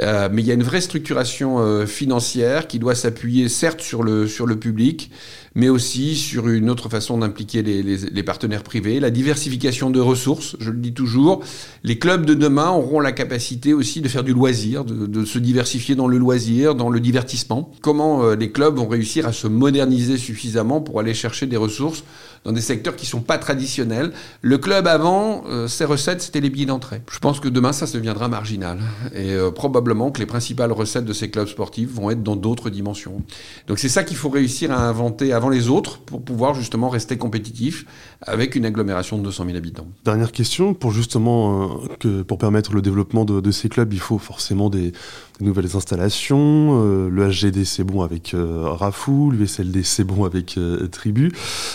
Euh, 0.00 0.28
mais 0.30 0.42
il 0.42 0.48
y 0.48 0.50
a 0.50 0.54
une 0.54 0.62
vraie 0.62 0.80
structuration 0.80 1.58
euh, 1.58 1.86
financière 1.86 2.66
qui 2.66 2.78
doit 2.78 2.94
s'appuyer 2.94 3.48
certes 3.48 3.80
sur 3.80 4.02
le, 4.02 4.26
sur 4.26 4.46
le 4.46 4.56
public, 4.56 5.10
mais 5.54 5.70
aussi 5.70 6.16
sur 6.16 6.48
une 6.48 6.68
autre 6.68 6.90
façon 6.90 7.18
d'impliquer 7.18 7.62
les, 7.62 7.82
les, 7.82 7.96
les, 7.96 8.22
partenaires 8.22 8.62
privés, 8.62 9.00
la 9.00 9.10
diversification 9.10 9.90
de 9.90 9.98
ressources, 10.00 10.54
je 10.60 10.70
le 10.70 10.76
dis 10.76 10.92
toujours. 10.92 11.42
Les 11.82 11.98
clubs 11.98 12.26
de 12.26 12.34
demain 12.34 12.70
auront 12.70 13.00
la 13.00 13.12
capacité 13.12 13.72
aussi 13.72 14.02
de 14.02 14.08
faire 14.08 14.22
du 14.22 14.34
loisir, 14.34 14.84
de, 14.84 15.06
de 15.06 15.24
se 15.24 15.38
diversifier 15.38 15.94
dans 15.94 16.08
le 16.08 16.18
loisir, 16.18 16.74
dans 16.74 16.90
le 16.90 17.00
divertissement. 17.00 17.72
Comment 17.80 18.22
euh, 18.22 18.36
les 18.36 18.52
clubs 18.52 18.76
vont 18.76 18.88
réussir 18.88 19.26
à 19.26 19.32
se 19.32 19.46
moderniser 19.46 20.18
suffisamment 20.18 20.82
pour 20.82 21.00
aller 21.00 21.14
chercher 21.14 21.46
des 21.46 21.56
ressources 21.56 22.04
dans 22.46 22.52
des 22.52 22.60
secteurs 22.60 22.94
qui 22.94 23.06
sont 23.06 23.20
pas 23.20 23.38
traditionnels. 23.38 24.12
Le 24.40 24.56
club 24.56 24.86
avant, 24.86 25.42
euh, 25.48 25.66
ses 25.66 25.84
recettes, 25.84 26.22
c'était 26.22 26.40
les 26.40 26.48
billets 26.48 26.66
d'entrée. 26.66 27.02
Je 27.10 27.18
pense 27.18 27.40
que 27.40 27.48
demain, 27.48 27.72
ça 27.72 27.88
se 27.88 27.96
deviendra 27.96 28.28
marginal. 28.28 28.78
Et 29.14 29.32
euh, 29.32 29.50
probablement 29.50 30.12
que 30.12 30.20
les 30.20 30.26
principales 30.26 30.70
recettes 30.70 31.04
de 31.04 31.12
ces 31.12 31.28
clubs 31.28 31.48
sportifs 31.48 31.90
vont 31.90 32.08
être 32.08 32.22
dans 32.22 32.36
d'autres 32.36 32.70
dimensions. 32.70 33.22
Donc 33.66 33.80
c'est 33.80 33.88
ça 33.88 34.04
qu'il 34.04 34.16
faut 34.16 34.28
réussir 34.28 34.70
à 34.70 34.88
inventer 34.88 35.32
avant 35.32 35.48
les 35.48 35.68
autres 35.68 35.98
pour 35.98 36.22
pouvoir 36.22 36.54
justement 36.54 36.88
rester 36.88 37.18
compétitif 37.18 37.84
avec 38.22 38.54
une 38.54 38.64
agglomération 38.64 39.18
de 39.18 39.24
200 39.24 39.44
000 39.46 39.56
habitants. 39.56 39.88
Dernière 40.04 40.30
question, 40.30 40.72
pour 40.72 40.92
justement 40.92 41.80
euh, 42.04 42.22
pour 42.22 42.38
permettre 42.38 42.74
le 42.74 42.82
développement 42.82 43.24
de, 43.24 43.50
ces 43.50 43.68
clubs, 43.68 43.92
il 43.92 43.98
faut 44.00 44.18
forcément 44.18 44.70
des, 44.70 44.92
des 45.38 45.46
nouvelles 45.46 45.76
installations. 45.76 46.82
Euh, 46.82 47.08
le 47.10 47.28
HGD 47.28 47.64
c'est 47.64 47.84
bon 47.84 48.02
avec 48.02 48.34
euh, 48.34 48.64
Rafou, 48.64 49.30
l'USLD 49.30 49.82
c'est 49.84 50.04
bon 50.04 50.24
avec 50.24 50.56
euh, 50.58 50.86
Tribu. 50.88 51.32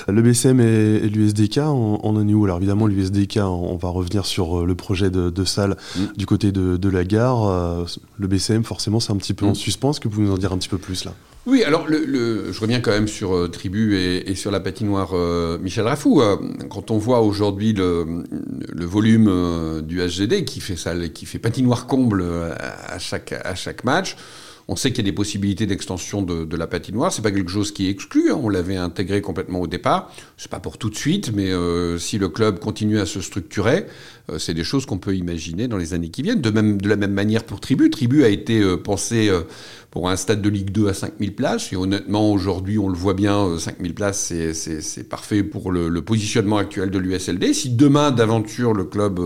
Le 0.07 0.21
BCM 0.21 0.59
et, 0.59 0.95
et 1.03 1.09
l'USDK, 1.09 1.59
on, 1.59 1.99
on, 2.03 2.15
en 2.15 2.27
est 2.27 2.33
où 2.33 2.45
Alors 2.45 2.57
évidemment 2.57 2.87
l'USDK, 2.87 3.37
on, 3.37 3.73
on, 3.73 3.77
va 3.77 3.89
revenir 3.89 4.25
sur 4.25 4.65
le 4.65 4.75
projet 4.75 5.09
de, 5.09 5.29
de 5.29 5.45
salle 5.45 5.77
mmh. 5.95 6.01
du 6.17 6.25
côté 6.25 6.51
de, 6.51 6.77
de, 6.77 6.89
la 6.89 7.03
gare. 7.03 7.85
le 8.17 8.27
BCM 8.27 8.63
forcément 8.63 8.99
c'est 8.99 9.11
un 9.11 9.17
petit 9.17 9.33
peu 9.33 9.45
mmh. 9.45 9.49
en 9.49 9.53
suspens. 9.53 9.91
Est-ce 9.91 9.99
que 9.99 10.07
vous 10.07 10.15
pouvez 10.15 10.27
nous 10.27 10.33
en 10.33 10.37
dire 10.37 10.53
un 10.53 10.57
petit 10.57 10.69
peu 10.69 10.77
plus 10.77 11.05
là? 11.05 11.13
Oui, 11.47 11.63
alors 11.63 11.87
je 11.89 12.59
reviens 12.59 12.81
quand 12.81 12.91
même 12.91 13.07
sur 13.07 13.35
euh, 13.35 13.47
Tribu 13.47 13.97
et, 13.97 14.35
sur 14.35 14.51
la 14.51 14.59
patinoire 14.59 15.13
euh, 15.13 15.57
Michel 15.57 15.87
Rafou. 15.87 16.21
Euh, 16.21 16.37
quand 16.69 16.91
on 16.91 16.99
voit 16.99 17.21
aujourd'hui 17.21 17.73
le, 17.73 18.85
volume 18.85 19.81
du 19.81 19.99
HGD 19.99 20.45
qui 20.45 20.59
fait 20.59 21.39
patinoire 21.39 21.87
comble 21.87 22.23
à 22.23 22.99
chaque, 22.99 23.83
match, 23.83 24.17
on 24.67 24.75
sait 24.75 24.91
qu'il 24.91 25.03
y 25.03 25.07
a 25.07 25.11
des 25.11 25.15
possibilités 25.15 25.65
d'extension 25.65 26.21
de, 26.21 26.55
la 26.55 26.67
patinoire. 26.67 27.11
C'est 27.11 27.23
pas 27.23 27.31
quelque 27.31 27.49
chose 27.49 27.71
qui 27.71 27.87
est 27.87 27.89
exclu. 27.89 28.31
Hein. 28.31 28.39
On 28.41 28.49
l'avait 28.49 28.75
intégré 28.75 29.21
complètement 29.21 29.61
au 29.61 29.67
départ. 29.67 30.11
C'est 30.37 30.51
pas 30.51 30.59
pour 30.59 30.77
tout 30.77 30.89
de 30.91 30.95
suite, 30.95 31.31
mais 31.33 31.51
si 31.97 32.19
le 32.19 32.29
club 32.29 32.59
continue 32.59 32.99
à 32.99 33.05
se 33.05 33.21
structurer, 33.21 33.87
c'est 34.37 34.53
des 34.53 34.63
choses 34.63 34.85
qu'on 34.85 34.97
peut 34.97 35.15
imaginer 35.15 35.67
dans 35.67 35.77
les 35.77 35.93
années 35.93 36.09
qui 36.09 36.21
viennent. 36.21 36.41
De 36.41 36.89
la 36.89 36.95
même 36.95 37.13
manière 37.13 37.43
pour 37.43 37.59
Tribu. 37.59 37.89
Tribu 37.89 38.23
a 38.23 38.29
été 38.29 38.59
euh, 38.59 38.77
pensé 38.77 39.31
pour 39.91 40.09
un 40.09 40.15
stade 40.15 40.41
de 40.41 40.49
Ligue 40.49 40.71
2 40.71 40.87
à 40.87 40.93
5000 40.93 41.35
places. 41.35 41.73
Et 41.73 41.75
honnêtement, 41.75 42.31
aujourd'hui, 42.31 42.79
on 42.79 42.87
le 42.87 42.95
voit 42.95 43.13
bien, 43.13 43.59
5000 43.59 43.93
places, 43.93 44.33
c'est 44.53 45.09
parfait 45.09 45.43
pour 45.43 45.71
le, 45.71 46.01
positionnement 46.01 46.57
actuel 46.57 46.89
de 46.89 46.97
l'USLD. 46.97 47.53
Si 47.53 47.69
demain, 47.69 48.11
d'aventure, 48.11 48.73
le 48.73 48.85
club 48.85 49.19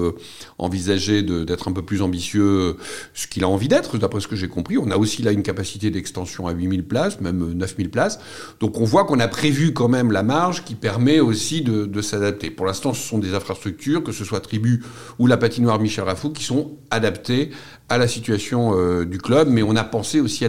envisageait 0.57 1.21
d'être 1.21 1.67
un 1.67 1.71
peu 1.71 1.83
plus 1.83 2.01
ambitieux, 2.01 2.75
ce 3.13 3.27
qu'il 3.27 3.43
a 3.43 3.47
envie 3.47 3.67
d'être, 3.67 3.97
d'après 3.97 4.19
ce 4.19 4.27
que 4.27 4.35
j'ai 4.35 4.47
compris, 4.47 4.77
on 4.77 4.89
a 4.91 4.97
aussi 4.97 5.21
là 5.21 5.31
une 5.31 5.43
capacité 5.43 5.91
d'extension 5.91 6.47
à 6.47 6.51
8000 6.51 6.83
places, 6.83 7.21
même 7.21 7.53
9000 7.53 7.89
places. 7.91 8.19
Donc 8.59 8.79
on 8.79 8.85
voit 8.85 9.05
qu'on 9.05 9.19
a 9.19 9.27
prévu 9.27 9.73
quand 9.73 9.87
même 9.87 10.11
la 10.11 10.23
marge 10.23 10.63
qui 10.63 10.75
permet 10.75 11.19
aussi 11.19 11.61
de, 11.61 12.01
s'adapter. 12.01 12.49
Pour 12.49 12.65
l'instant, 12.65 12.93
ce 12.93 13.07
sont 13.07 13.19
des 13.19 13.33
infrastructures, 13.33 14.03
que 14.03 14.11
ce 14.11 14.25
soit 14.25 14.39
Tribu 14.39 14.83
ou 15.19 15.27
la 15.27 15.37
patinoire 15.37 15.79
Michel 15.79 16.03
Rafou, 16.03 16.31
qui 16.31 16.43
sont 16.43 16.77
adaptées 16.91 17.51
à 17.89 17.97
la 17.97 18.07
situation 18.07 18.73
euh, 18.75 19.05
du 19.05 19.19
club, 19.19 19.47
mais 19.49 19.61
on 19.61 19.75
a 19.75 19.83
pensé 19.83 20.19
aussi 20.19 20.43
à 20.43 20.47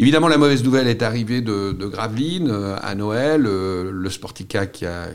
Évidemment, 0.00 0.28
la 0.28 0.38
mauvaise 0.38 0.62
nouvelle 0.62 0.86
est 0.86 1.02
arrivée 1.02 1.40
de, 1.40 1.72
de 1.72 1.86
Gravelines 1.86 2.50
euh, 2.50 2.76
à 2.80 2.94
Noël, 2.94 3.46
euh, 3.46 3.90
le 3.90 4.10
Sportica 4.10 4.66
qui 4.66 4.86
a, 4.86 5.08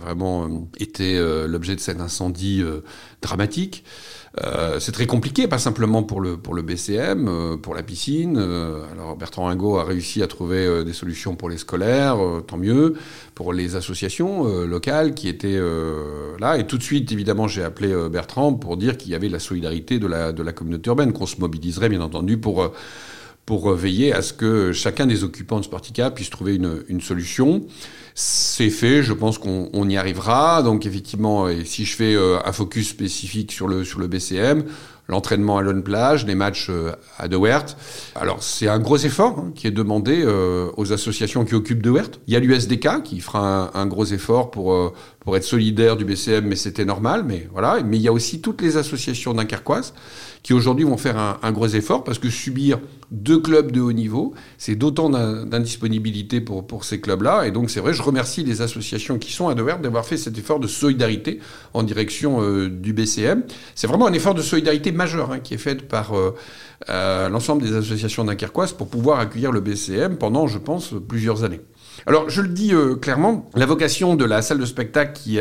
vraiment 0.00 0.68
été 0.78 1.18
l'objet 1.46 1.76
de 1.76 1.80
cet 1.80 2.00
incendie 2.00 2.64
dramatique. 3.22 3.84
Euh, 4.42 4.80
c'est 4.80 4.90
très 4.90 5.06
compliqué, 5.06 5.46
pas 5.46 5.58
simplement 5.58 6.02
pour 6.02 6.20
le, 6.20 6.36
BCM, 6.36 7.28
euh, 7.28 7.56
pour 7.56 7.74
la 7.74 7.84
piscine. 7.84 8.36
Euh, 8.36 8.82
alors 8.92 9.16
Bertrand 9.16 9.44
Ringot 9.44 9.78
a 9.78 9.84
réussi 9.84 10.22
à 10.22 10.26
trouver 10.26 10.84
des 10.84 10.92
solutions 10.92 11.36
pour 11.36 11.48
les 11.48 11.58
scolaires, 11.58 12.18
tant 12.46 12.56
mieux, 12.56 12.94
pour 13.34 13.52
les 13.52 13.76
associations 13.76 14.44
locales 14.64 15.14
qui 15.14 15.28
étaient 15.28 15.60
là. 16.40 16.58
Et 16.58 16.66
tout 16.66 16.78
de 16.78 16.82
suite, 16.82 17.12
évidemment, 17.12 17.46
j'ai 17.46 17.62
appelé 17.62 17.94
Bertrand 18.10 18.54
pour 18.54 18.76
dire 18.76 18.96
qu'il 18.96 19.12
y 19.12 19.14
avait 19.14 19.28
la 19.28 19.38
solidarité 19.38 19.98
de 19.98 20.06
la 20.06 20.52
communauté 20.52 20.88
urbaine, 20.88 21.12
qu'on 21.12 21.26
se 21.26 21.40
mobiliserait 21.40 21.88
bien 21.88 22.00
entendu 22.00 22.38
pour 22.38 22.72
pour 23.46 23.72
veiller 23.74 24.12
à 24.12 24.22
ce 24.22 24.32
que 24.32 24.72
chacun 24.72 25.06
des 25.06 25.22
occupants 25.24 25.58
de 25.58 25.64
Sportica 25.64 26.10
puisse 26.10 26.30
trouver 26.30 26.54
une, 26.54 26.82
une 26.88 27.00
solution. 27.00 27.66
C'est 28.16 28.70
fait, 28.70 29.02
je 29.02 29.12
pense 29.12 29.38
qu'on 29.38 29.88
y 29.88 29.96
arrivera. 29.96 30.62
Donc 30.62 30.86
effectivement, 30.86 31.48
et 31.48 31.64
si 31.64 31.84
je 31.84 31.96
fais 31.96 32.14
euh, 32.14 32.38
un 32.44 32.52
focus 32.52 32.88
spécifique 32.88 33.50
sur 33.50 33.66
le, 33.66 33.84
sur 33.84 33.98
le 33.98 34.06
BCM, 34.06 34.64
l'entraînement 35.08 35.58
à 35.58 35.62
Lone 35.62 35.82
Plage, 35.82 36.24
les 36.24 36.36
matchs 36.36 36.68
euh, 36.70 36.92
à 37.18 37.26
De 37.26 37.36
Wert. 37.36 37.76
Alors 38.14 38.42
c'est 38.44 38.68
un 38.68 38.78
gros 38.78 38.98
effort 38.98 39.40
hein, 39.40 39.52
qui 39.56 39.66
est 39.66 39.72
demandé 39.72 40.22
euh, 40.24 40.70
aux 40.76 40.92
associations 40.92 41.44
qui 41.44 41.56
occupent 41.56 41.82
De 41.82 41.90
Wert. 41.90 42.20
Il 42.28 42.34
y 42.34 42.36
a 42.36 42.40
l'USDK 42.40 43.02
qui 43.02 43.18
fera 43.18 43.76
un, 43.76 43.86
gros 43.86 44.04
effort 44.06 44.52
pour, 44.52 44.94
pour 45.18 45.36
être 45.36 45.42
solidaire 45.44 45.96
du 45.96 46.04
BCM, 46.04 46.46
mais 46.46 46.56
c'était 46.56 46.84
normal. 46.84 47.24
Mais 47.26 47.48
voilà. 47.52 47.82
Mais 47.84 47.96
il 47.96 48.02
y 48.02 48.08
a 48.08 48.12
aussi 48.12 48.40
toutes 48.40 48.62
les 48.62 48.76
associations 48.76 49.34
dunkerquoises 49.34 49.92
qui 50.44 50.52
aujourd'hui 50.52 50.84
vont 50.84 50.98
faire 50.98 51.16
un, 51.42 51.52
gros 51.52 51.66
effort 51.68 52.04
parce 52.04 52.18
que 52.18 52.28
subir 52.28 52.78
deux 53.10 53.40
clubs 53.40 53.72
de 53.72 53.80
haut 53.80 53.94
niveau, 53.94 54.34
c'est 54.58 54.74
d'autant 54.74 55.08
d'indisponibilité 55.08 56.42
pour, 56.42 56.66
pour 56.66 56.84
ces 56.84 57.00
clubs-là. 57.00 57.46
Et 57.46 57.50
donc 57.50 57.70
c'est 57.70 57.80
vrai, 57.80 57.94
je 57.94 58.02
remercie 58.02 58.44
les 58.44 58.60
associations 58.60 59.18
qui 59.18 59.32
sont 59.32 59.48
à 59.48 59.54
Dover 59.54 59.76
d'avoir 59.82 60.04
fait 60.04 60.18
cet 60.18 60.36
effort 60.36 60.60
de 60.60 60.66
solidarité 60.66 61.40
en 61.72 61.82
direction 61.82 62.42
euh, 62.42 62.68
du 62.68 62.92
BCM. 62.92 63.44
C'est 63.74 63.86
vraiment 63.86 64.06
un 64.06 64.12
effort 64.12 64.34
de 64.34 64.42
solidarité 64.42 64.92
majeur 64.92 65.32
hein, 65.32 65.40
qui 65.40 65.54
est 65.54 65.58
fait 65.58 65.88
par 65.88 66.12
euh, 66.12 66.34
euh, 66.90 67.30
l'ensemble 67.30 67.62
des 67.62 67.74
associations 67.74 68.24
dunkerquoises 68.24 68.74
pour 68.74 68.88
pouvoir 68.88 69.20
accueillir 69.20 69.50
le 69.50 69.62
BCM 69.62 70.18
pendant, 70.18 70.46
je 70.46 70.58
pense, 70.58 70.92
plusieurs 71.08 71.42
années. 71.42 71.62
Alors 72.06 72.28
je 72.28 72.42
le 72.42 72.48
dis 72.48 72.72
clairement, 73.00 73.48
la 73.54 73.64
vocation 73.64 74.14
de 74.14 74.26
la 74.26 74.42
salle 74.42 74.58
de 74.58 74.66
spectacle 74.66 75.12
qui 75.14 75.38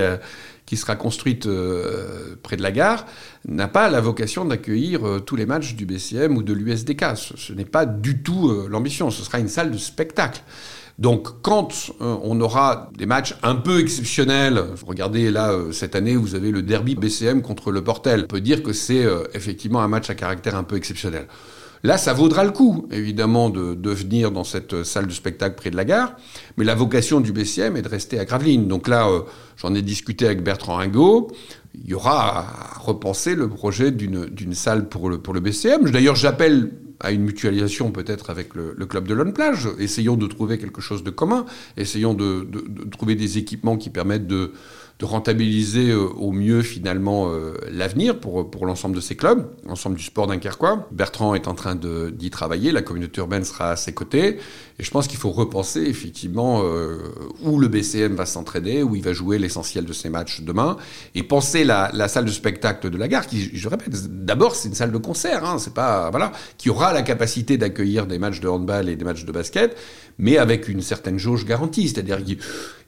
qui 0.65 0.78
sera 0.78 0.95
construite 0.95 1.45
euh, 1.45 2.36
près 2.41 2.58
de 2.58 2.62
la 2.62 2.71
gare, 2.71 3.06
n'a 3.47 3.67
pas 3.67 3.89
la 3.89 4.02
vocation 4.02 4.45
d'accueillir 4.45 5.06
euh, 5.06 5.19
tous 5.19 5.36
les 5.36 5.45
matchs 5.45 5.76
du 5.76 5.86
BCM 5.86 6.38
ou 6.38 6.43
de 6.43 6.54
l'USDK. 6.54 7.06
Ce, 7.15 7.54
n'est 7.54 7.65
pas 7.65 7.86
du 7.86 8.23
tout 8.23 8.49
euh, 8.49 8.67
l'ambition. 8.69 9.10
Ce 9.12 9.23
sera 9.23 9.39
une 9.39 9.49
salle 9.49 9.71
de 9.71 9.78
spectacle. 9.78 10.41
Donc 10.99 11.41
quand 11.41 11.91
on 11.99 12.39
aura 12.39 12.91
des 12.95 13.08
matchs 13.08 13.36
un 13.41 13.56
peu 13.56 13.80
exceptionnels, 13.80 14.63
regardez 14.86 15.32
là 15.32 15.52
cette 15.71 15.95
année 15.95 16.15
vous 16.15 16.36
avez 16.36 16.52
le 16.52 16.62
derby 16.62 16.93
BCM 16.93 17.41
contre 17.41 17.71
le 17.71 17.84
Portel, 17.84 18.26
on 18.26 18.28
peut 18.28 18.41
dire 18.41 18.62
que 18.62 18.73
c'est 18.73 19.04
effectivement 19.34 19.82
un 19.82 19.88
match 19.88 20.12
à 20.12 20.13
caractère 20.13 20.56
un 20.56 20.62
peu 20.62 20.76
exceptionnel. 20.76 21.26
Là, 21.85 21.97
ça 21.97 22.13
vaudra 22.13 22.45
le 22.45 22.51
coup, 22.51 22.87
évidemment, 22.91 23.49
de, 23.49 23.73
de, 23.73 23.89
venir 23.89 24.31
dans 24.31 24.45
cette 24.45 24.83
salle 24.83 25.05
de 25.05 25.11
spectacle 25.11 25.55
près 25.55 25.69
de 25.69 25.75
la 25.75 25.83
gare, 25.83 26.15
mais 26.55 26.63
la 26.63 26.75
vocation 26.75 27.19
du 27.19 27.33
BCM 27.33 27.75
est 27.75 27.81
de 27.81 27.89
rester 27.89 28.19
à 28.19 28.25
Gravelines. 28.25 28.69
Donc 28.69 28.87
là, 28.87 29.09
euh, 29.09 29.23
j'en 29.57 29.75
ai 29.75 29.81
discuté 29.81 30.25
avec 30.25 30.43
Bertrand 30.43 30.75
Ringot. 30.75 31.29
Il 31.75 31.89
y 31.89 31.93
aura 31.93 32.39
à 32.39 32.79
repenser 32.79 33.35
le 33.35 33.49
projet 33.49 33.91
d'une 33.91 34.53
salle 34.53 34.87
pour 34.87 35.09
le, 35.09 35.17
pour 35.17 35.33
le 35.33 35.41
BCM. 35.41 35.89
D'ailleurs, 35.89 36.15
j'appelle 36.15 36.71
à 37.01 37.11
une 37.11 37.23
mutualisation 37.23 37.91
peut-être 37.91 38.29
avec 38.29 38.55
le, 38.55 38.73
club 38.85 39.05
de 39.05 39.13
Lone 39.13 39.33
Plage. 39.33 39.67
Essayons 39.77 40.15
de 40.15 40.27
trouver 40.27 40.57
quelque 40.57 40.79
chose 40.79 41.03
de 41.03 41.09
commun. 41.09 41.45
Essayons 41.75 42.13
de, 42.13 42.47
de 42.49 42.89
trouver 42.89 43.15
des 43.15 43.37
équipements 43.37 43.75
qui 43.75 43.89
permettent 43.89 44.27
de 44.27 44.53
rentabiliser 45.03 45.91
euh, 45.91 46.07
au 46.07 46.31
mieux 46.31 46.61
finalement 46.61 47.29
euh, 47.29 47.55
l'avenir 47.71 48.19
pour, 48.19 48.49
pour 48.49 48.65
l'ensemble 48.65 48.95
de 48.95 49.01
ces 49.01 49.15
clubs, 49.15 49.47
l'ensemble 49.65 49.95
du 49.95 50.03
sport 50.03 50.27
dunkerquois. 50.27 50.87
Bertrand 50.91 51.35
est 51.35 51.47
en 51.47 51.55
train 51.55 51.75
d'y 51.75 52.29
travailler, 52.29 52.71
la 52.71 52.81
communauté 52.81 53.19
urbaine 53.19 53.43
sera 53.43 53.71
à 53.71 53.75
ses 53.75 53.93
côtés, 53.93 54.37
et 54.79 54.83
je 54.83 54.89
pense 54.89 55.07
qu'il 55.07 55.19
faut 55.19 55.31
repenser 55.31 55.81
effectivement 55.81 56.62
euh, 56.63 56.97
où 57.43 57.59
le 57.59 57.67
BCM 57.67 58.15
va 58.15 58.25
s'entraîner, 58.25 58.83
où 58.83 58.95
il 58.95 59.03
va 59.03 59.13
jouer 59.13 59.38
l'essentiel 59.38 59.86
de 59.86 59.93
ses 59.93 60.09
matchs 60.09 60.41
demain, 60.41 60.77
et 61.13 61.23
penser 61.23 61.63
la, 61.63 61.91
la, 61.93 62.07
salle 62.07 62.25
de 62.25 62.31
spectacle 62.31 62.89
de 62.89 62.97
la 62.97 63.07
gare, 63.07 63.27
qui, 63.27 63.55
je 63.55 63.69
répète, 63.69 64.25
d'abord 64.25 64.55
c'est 64.55 64.69
une 64.69 64.75
salle 64.75 64.91
de 64.91 64.97
concert, 64.97 65.45
hein, 65.45 65.57
c'est 65.59 65.73
pas 65.73 66.09
voilà, 66.09 66.31
qui 66.57 66.69
aura 66.69 66.93
la 66.93 67.03
capacité 67.03 67.57
d'accueillir 67.57 68.07
des 68.07 68.17
matchs 68.19 68.39
de 68.39 68.47
handball 68.47 68.89
et 68.89 68.95
des 68.95 69.05
matchs 69.05 69.25
de 69.25 69.31
basket, 69.31 69.77
mais 70.17 70.38
avec 70.38 70.67
une 70.67 70.81
certaine 70.81 71.17
jauge 71.17 71.45
garantie, 71.45 71.88
c'est-à-dire 71.89 72.23
qu'il 72.23 72.38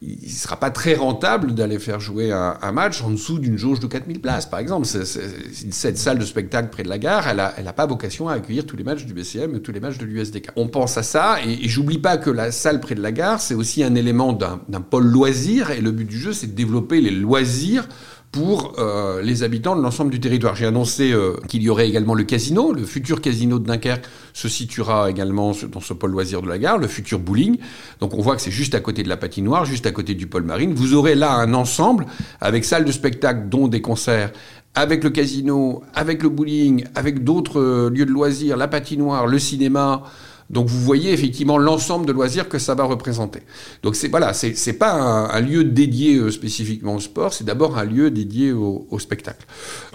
ne 0.01 0.29
sera 0.29 0.57
pas 0.57 0.69
très 0.69 0.95
rentable 0.95 1.53
d'aller 1.53 1.79
faire 1.79 1.99
jouer 1.99 2.31
un, 2.31 2.71
match 2.71 3.01
en 3.01 3.09
dessous 3.09 3.39
d'une 3.39 3.57
jauge 3.57 3.79
de 3.79 3.87
4000 3.87 4.19
places, 4.19 4.45
par 4.45 4.59
exemple. 4.59 4.85
cette 4.85 5.97
salle 5.97 6.19
de 6.19 6.25
spectacle 6.25 6.69
près 6.69 6.83
de 6.83 6.89
la 6.89 6.97
gare, 6.97 7.27
elle 7.27 7.63
n'a 7.63 7.73
pas 7.73 7.85
vocation 7.85 8.27
à 8.27 8.33
accueillir 8.33 8.65
tous 8.65 8.75
les 8.75 8.83
matchs 8.83 9.05
du 9.05 9.13
BCM 9.13 9.55
et 9.55 9.61
tous 9.61 9.71
les 9.71 9.79
matchs 9.79 9.97
de 9.97 10.05
l'USDK. 10.05 10.49
On 10.55 10.67
pense 10.67 10.97
à 10.97 11.03
ça, 11.03 11.37
et, 11.43 11.65
et 11.65 11.69
j'oublie 11.75 11.97
pas 11.97 12.15
que 12.15 12.29
la 12.29 12.53
salle 12.53 12.79
près 12.79 12.95
de 12.95 13.01
la 13.01 13.11
gare, 13.11 13.41
c'est 13.41 13.53
aussi 13.53 13.83
un 13.83 13.95
élément 13.95 14.31
d'un 14.31 14.79
pôle 14.79 15.07
loisir, 15.07 15.71
et 15.71 15.81
le 15.81 15.91
but 15.91 16.05
du 16.05 16.17
jeu, 16.17 16.31
c'est 16.31 16.47
de 16.47 16.53
développer 16.53 17.01
les 17.01 17.11
loisirs 17.11 17.89
pour 18.31 18.75
euh, 18.79 19.21
les 19.21 19.43
habitants 19.43 19.75
de 19.75 19.81
l'ensemble 19.81 20.09
du 20.09 20.21
territoire. 20.21 20.55
J'ai 20.55 20.67
annoncé 20.67 21.11
euh, 21.11 21.33
qu'il 21.49 21.61
y 21.63 21.69
aurait 21.69 21.89
également 21.89 22.13
le 22.13 22.23
casino. 22.23 22.71
Le 22.71 22.85
futur 22.85 23.19
casino 23.19 23.59
de 23.59 23.65
Dunkerque 23.65 24.05
se 24.31 24.47
situera 24.47 25.09
également 25.09 25.51
dans 25.69 25.81
ce 25.81 25.93
pôle 25.93 26.11
loisir 26.11 26.41
de 26.41 26.47
la 26.47 26.57
gare, 26.57 26.77
le 26.77 26.87
futur 26.87 27.19
bowling. 27.19 27.57
Donc 27.99 28.13
on 28.13 28.21
voit 28.21 28.37
que 28.37 28.41
c'est 28.41 28.51
juste 28.51 28.73
à 28.73 28.79
côté 28.79 29.03
de 29.03 29.09
la 29.09 29.17
patinoire, 29.17 29.65
juste 29.65 29.85
à 29.85 29.91
côté 29.91 30.13
du 30.13 30.27
pôle 30.27 30.43
marine. 30.43 30.73
Vous 30.73 30.93
aurez 30.93 31.15
là 31.15 31.33
un 31.33 31.53
ensemble 31.53 32.05
avec 32.39 32.63
salle 32.63 32.85
de 32.85 32.91
spectacle, 32.93 33.49
dont 33.49 33.67
des 33.67 33.81
concerts, 33.81 34.31
avec 34.75 35.03
le 35.03 35.09
casino, 35.09 35.83
avec 35.93 36.23
le 36.23 36.29
bowling, 36.29 36.85
avec 36.95 37.23
d'autres 37.25 37.59
euh, 37.59 37.89
lieux 37.89 38.05
de 38.05 38.11
loisirs, 38.11 38.55
la 38.55 38.69
patinoire, 38.69 39.27
le 39.27 39.39
cinéma. 39.39 40.03
Donc 40.49 40.67
vous 40.67 40.79
voyez 40.79 41.11
effectivement 41.11 41.57
l'ensemble 41.57 42.05
de 42.05 42.11
loisirs 42.11 42.47
que 42.47 42.59
ça 42.59 42.75
va 42.75 42.83
représenter. 42.83 43.41
Donc 43.81 43.95
c'est 43.95 44.09
voilà, 44.09 44.33
c'est 44.33 44.73
pas 44.73 44.93
un, 44.93 45.41
lieu 45.41 45.63
dédié 45.63 46.17
euh, 46.17 46.29
spécifiquement 46.29 46.95
au 46.95 46.99
sport, 46.99 47.33
c'est 47.33 47.43
d'abord 47.43 47.77
un 47.79 47.83
lieu 47.83 48.11
dédié 48.11 48.51
au, 48.51 48.99
spectacle. 48.99 49.45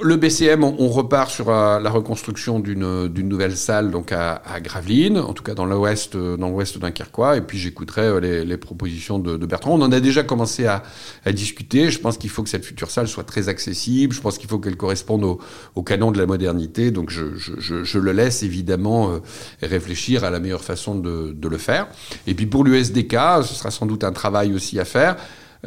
Le 0.02 0.16
BCM, 0.16 0.62
on, 0.64 0.88
repart 0.88 1.30
sur 1.30 1.50
euh, 1.50 1.78
la 1.78 1.90
reconstruction 1.90 2.58
d'une 2.58 3.08
d'une 3.08 3.28
nouvelle 3.28 3.56
salle 3.56 3.90
donc 3.90 4.12
à, 4.12 4.42
à 4.44 4.60
Gravelines, 4.60 5.18
en 5.18 5.32
tout 5.32 5.42
cas 5.42 5.54
dans 5.54 5.64
l'ouest 5.64 6.16
euh, 6.16 6.36
dans 6.36 6.50
l'ouest 6.50 6.78
dunkerquois. 6.78 7.36
Et 7.36 7.40
puis 7.42 7.58
j'écouterai 7.58 8.20
les, 8.20 8.44
les, 8.44 8.56
propositions 8.56 9.18
de, 9.18 9.36
de, 9.36 9.46
Bertrand. 9.46 9.74
On 9.78 9.82
en 9.82 9.92
a 9.92 10.00
déjà 10.00 10.24
commencé 10.24 10.66
à, 10.66 10.82
à 11.24 11.32
discuter. 11.32 11.90
Je 11.90 12.00
pense 12.00 12.18
qu'il 12.18 12.28
faut 12.30 12.42
que 12.42 12.48
cette 12.48 12.64
future 12.64 12.90
salle 12.90 13.06
soit 13.06 13.24
très 13.24 13.48
accessible. 13.48 14.12
Je 14.12 14.20
pense 14.20 14.36
qu'il 14.36 14.48
faut 14.48 14.58
qu'elle 14.58 14.76
corresponde 14.76 15.24
au, 15.24 15.38
au, 15.76 15.82
canon 15.82 16.10
de 16.10 16.18
la 16.18 16.26
modernité. 16.26 16.90
Donc 16.90 17.10
je, 17.10 17.36
je, 17.36 17.84
je, 17.84 17.98
le 17.98 18.12
laisse 18.12 18.42
évidemment 18.42 19.20
réfléchir 19.62 20.24
à 20.24 20.30
la 20.30 20.39
meilleure 20.40 20.64
façon 20.64 20.94
de, 20.94 21.34
le 21.48 21.58
faire. 21.58 21.88
Et 22.26 22.34
puis 22.34 22.46
pour 22.46 22.64
l'USDK, 22.64 23.16
ce 23.42 23.54
sera 23.54 23.70
sans 23.70 23.86
doute 23.86 24.04
un 24.04 24.12
travail 24.12 24.52
aussi 24.52 24.78
à 24.78 24.84
faire. 24.84 25.16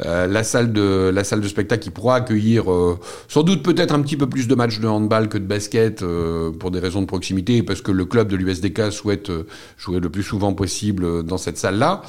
euh, 0.04 0.26
la 0.26 0.42
salle 0.42 0.72
de 0.72 1.14
salle 1.22 1.40
spectacle 1.48 1.82
qui 1.84 1.90
pourra 1.90 2.16
accueillir 2.16 2.72
euh, 2.72 2.98
sans 3.28 3.44
doute 3.44 3.62
peut-être 3.62 3.94
un 3.94 4.02
petit 4.02 4.16
peu 4.16 4.28
plus 4.28 4.48
de 4.48 4.54
matchs 4.56 4.80
de 4.80 4.88
handball 4.88 5.28
que 5.28 5.38
de 5.38 5.46
basket 5.46 6.02
euh, 6.02 6.50
pour 6.50 6.72
des 6.72 6.80
raisons 6.80 7.00
de 7.00 7.06
proximité 7.06 7.62
parce 7.62 7.80
que 7.80 7.92
le 7.92 8.04
club 8.04 8.26
de 8.26 8.34
l'USDK 8.34 8.90
souhaite 8.90 9.30
jouer 9.78 10.00
le 10.00 10.10
plus 10.10 10.24
souvent 10.24 10.52
possible 10.52 11.22
dans 11.22 11.38
cette 11.38 11.58
salle-là. 11.58 12.02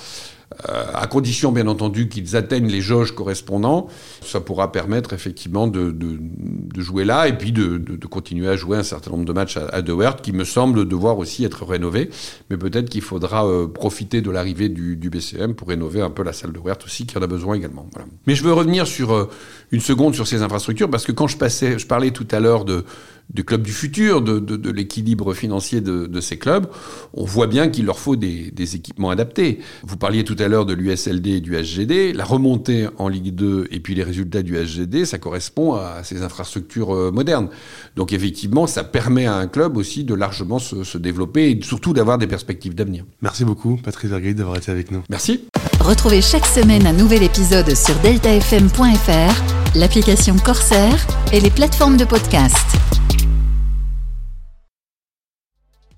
Euh, 0.70 0.86
à 0.94 1.08
condition 1.08 1.52
bien 1.52 1.68
entendu 1.68 2.08
qu'ils 2.08 2.36
atteignent 2.36 2.70
les 2.70 2.82
jauges 2.82 3.14
correspondants, 3.14 3.88
ça 4.22 4.40
pourra 4.40 4.72
permettre 4.72 5.14
effectivement 5.14 5.68
de, 5.68 5.92
de, 5.92 6.18
de 6.20 6.82
jouer 6.82 7.04
là 7.04 7.28
et 7.28 7.38
puis 7.38 7.52
de, 7.52 7.78
de, 7.78 8.08
continuer 8.08 8.48
à 8.48 8.56
jouer 8.56 8.78
un 8.78 8.84
certain 8.84 9.12
nombre 9.12 9.26
de 9.26 9.34
matchs 9.34 9.58
à, 9.58 9.82
De 9.82 9.96
qui 10.22 10.34
me 10.34 10.44
semble 10.44 10.88
devoir 10.88 11.18
aussi 11.18 11.44
être 11.46 11.66
rénové. 11.66 12.10
Mais 12.50 12.58
peut-être 12.58 12.90
qu'il 12.90 13.02
faudra 13.02 13.46
euh, 13.48 13.68
profiter 13.68 14.22
de 14.22 14.30
l'arrivée 14.30 14.70
du, 14.70 14.96
du, 14.96 15.10
BCM 15.10 15.56
pour 15.56 15.70
rénover 15.70 16.02
un 16.02 16.12
peu 16.12 16.24
la 16.24 16.34
salle 16.34 16.52
de 16.52 16.60
Wert 16.60 16.78
aussi, 16.86 17.06
qui 17.08 17.18
en 17.18 17.22
a 17.22 17.28
besoin 17.28 17.56
également. 17.56 17.90
Mais 18.28 18.36
je 18.36 18.44
veux 18.44 18.54
revenir 18.54 18.86
sur 18.86 19.14
euh, 19.14 19.30
une 19.72 19.82
seconde 19.82 20.14
sur 20.14 20.28
ces 20.28 20.44
infrastructures 20.44 20.90
parce 20.90 21.06
que 21.06 21.12
quand 21.12 21.28
je 21.28 21.38
passais, 21.38 21.80
je 21.80 21.88
parlais 21.88 22.12
tout 22.12 22.28
à 22.32 22.40
l'heure 22.40 22.66
de 22.66 22.86
du 23.30 23.44
club 23.44 23.64
du 23.64 23.72
futur, 23.72 24.22
de, 24.22 24.40
de, 24.40 24.56
de 24.56 24.70
l'équilibre 24.70 25.34
financier 25.34 25.82
de, 25.82 26.06
de, 26.06 26.22
ces 26.22 26.38
clubs, 26.38 26.68
on 27.14 27.26
voit 27.26 27.48
bien 27.48 27.70
qu'il 27.70 27.86
leur 27.86 28.00
faut 28.00 28.16
des, 28.16 28.52
des, 28.52 28.76
équipements 28.76 29.10
adaptés. 29.10 29.60
Vous 29.84 29.98
parliez 29.98 30.24
tout 30.24 30.36
à 30.40 30.45
l'heure 30.48 30.66
de 30.66 30.74
l'USLD 30.74 31.28
et 31.28 31.42
du 31.42 31.56
HGD. 31.56 32.14
La 32.14 32.24
remontée 32.24 32.88
en 32.98 33.08
Ligue 33.08 33.34
2 33.34 33.68
et 33.72 33.80
puis 33.80 33.96
les 33.96 34.04
résultats 34.04 34.42
du 34.42 34.56
HGD, 34.56 35.06
ça 35.06 35.18
correspond 35.18 35.74
à 35.74 36.04
ces 36.04 36.22
infrastructures 36.22 36.96
euh, 36.96 37.12
modernes. 37.12 37.50
Donc 37.96 38.14
effectivement, 38.14 38.68
ça 38.68 38.84
permet 38.84 39.26
à 39.26 39.36
un 39.36 39.48
club 39.48 39.78
aussi 39.78 40.04
de 40.04 40.14
largement 40.14 40.60
se, 40.60 40.84
se 40.84 40.98
développer 40.98 41.52
et 41.52 41.60
surtout 41.64 41.94
d'avoir 41.94 42.18
des 42.18 42.28
perspectives 42.28 42.76
d'avenir. 42.76 43.06
Merci 43.22 43.46
beaucoup, 43.46 43.78
Patrick 43.84 44.10
Vergrit, 44.10 44.36
d'avoir 44.36 44.58
été 44.58 44.72
avec 44.72 44.92
nous. 44.92 45.04
Merci. 45.10 45.46
Retrouvez 45.80 46.22
chaque 46.22 46.46
semaine 46.46 46.88
un 46.88 46.94
nouvel 46.94 47.22
épisode 47.24 47.76
sur 47.76 47.96
deltafm.fr, 48.00 49.76
l'application 49.76 50.36
Corsair 50.38 51.06
et 51.32 51.40
les 51.40 51.52
plateformes 51.52 51.98
de 51.98 52.06
podcast. 52.06 52.95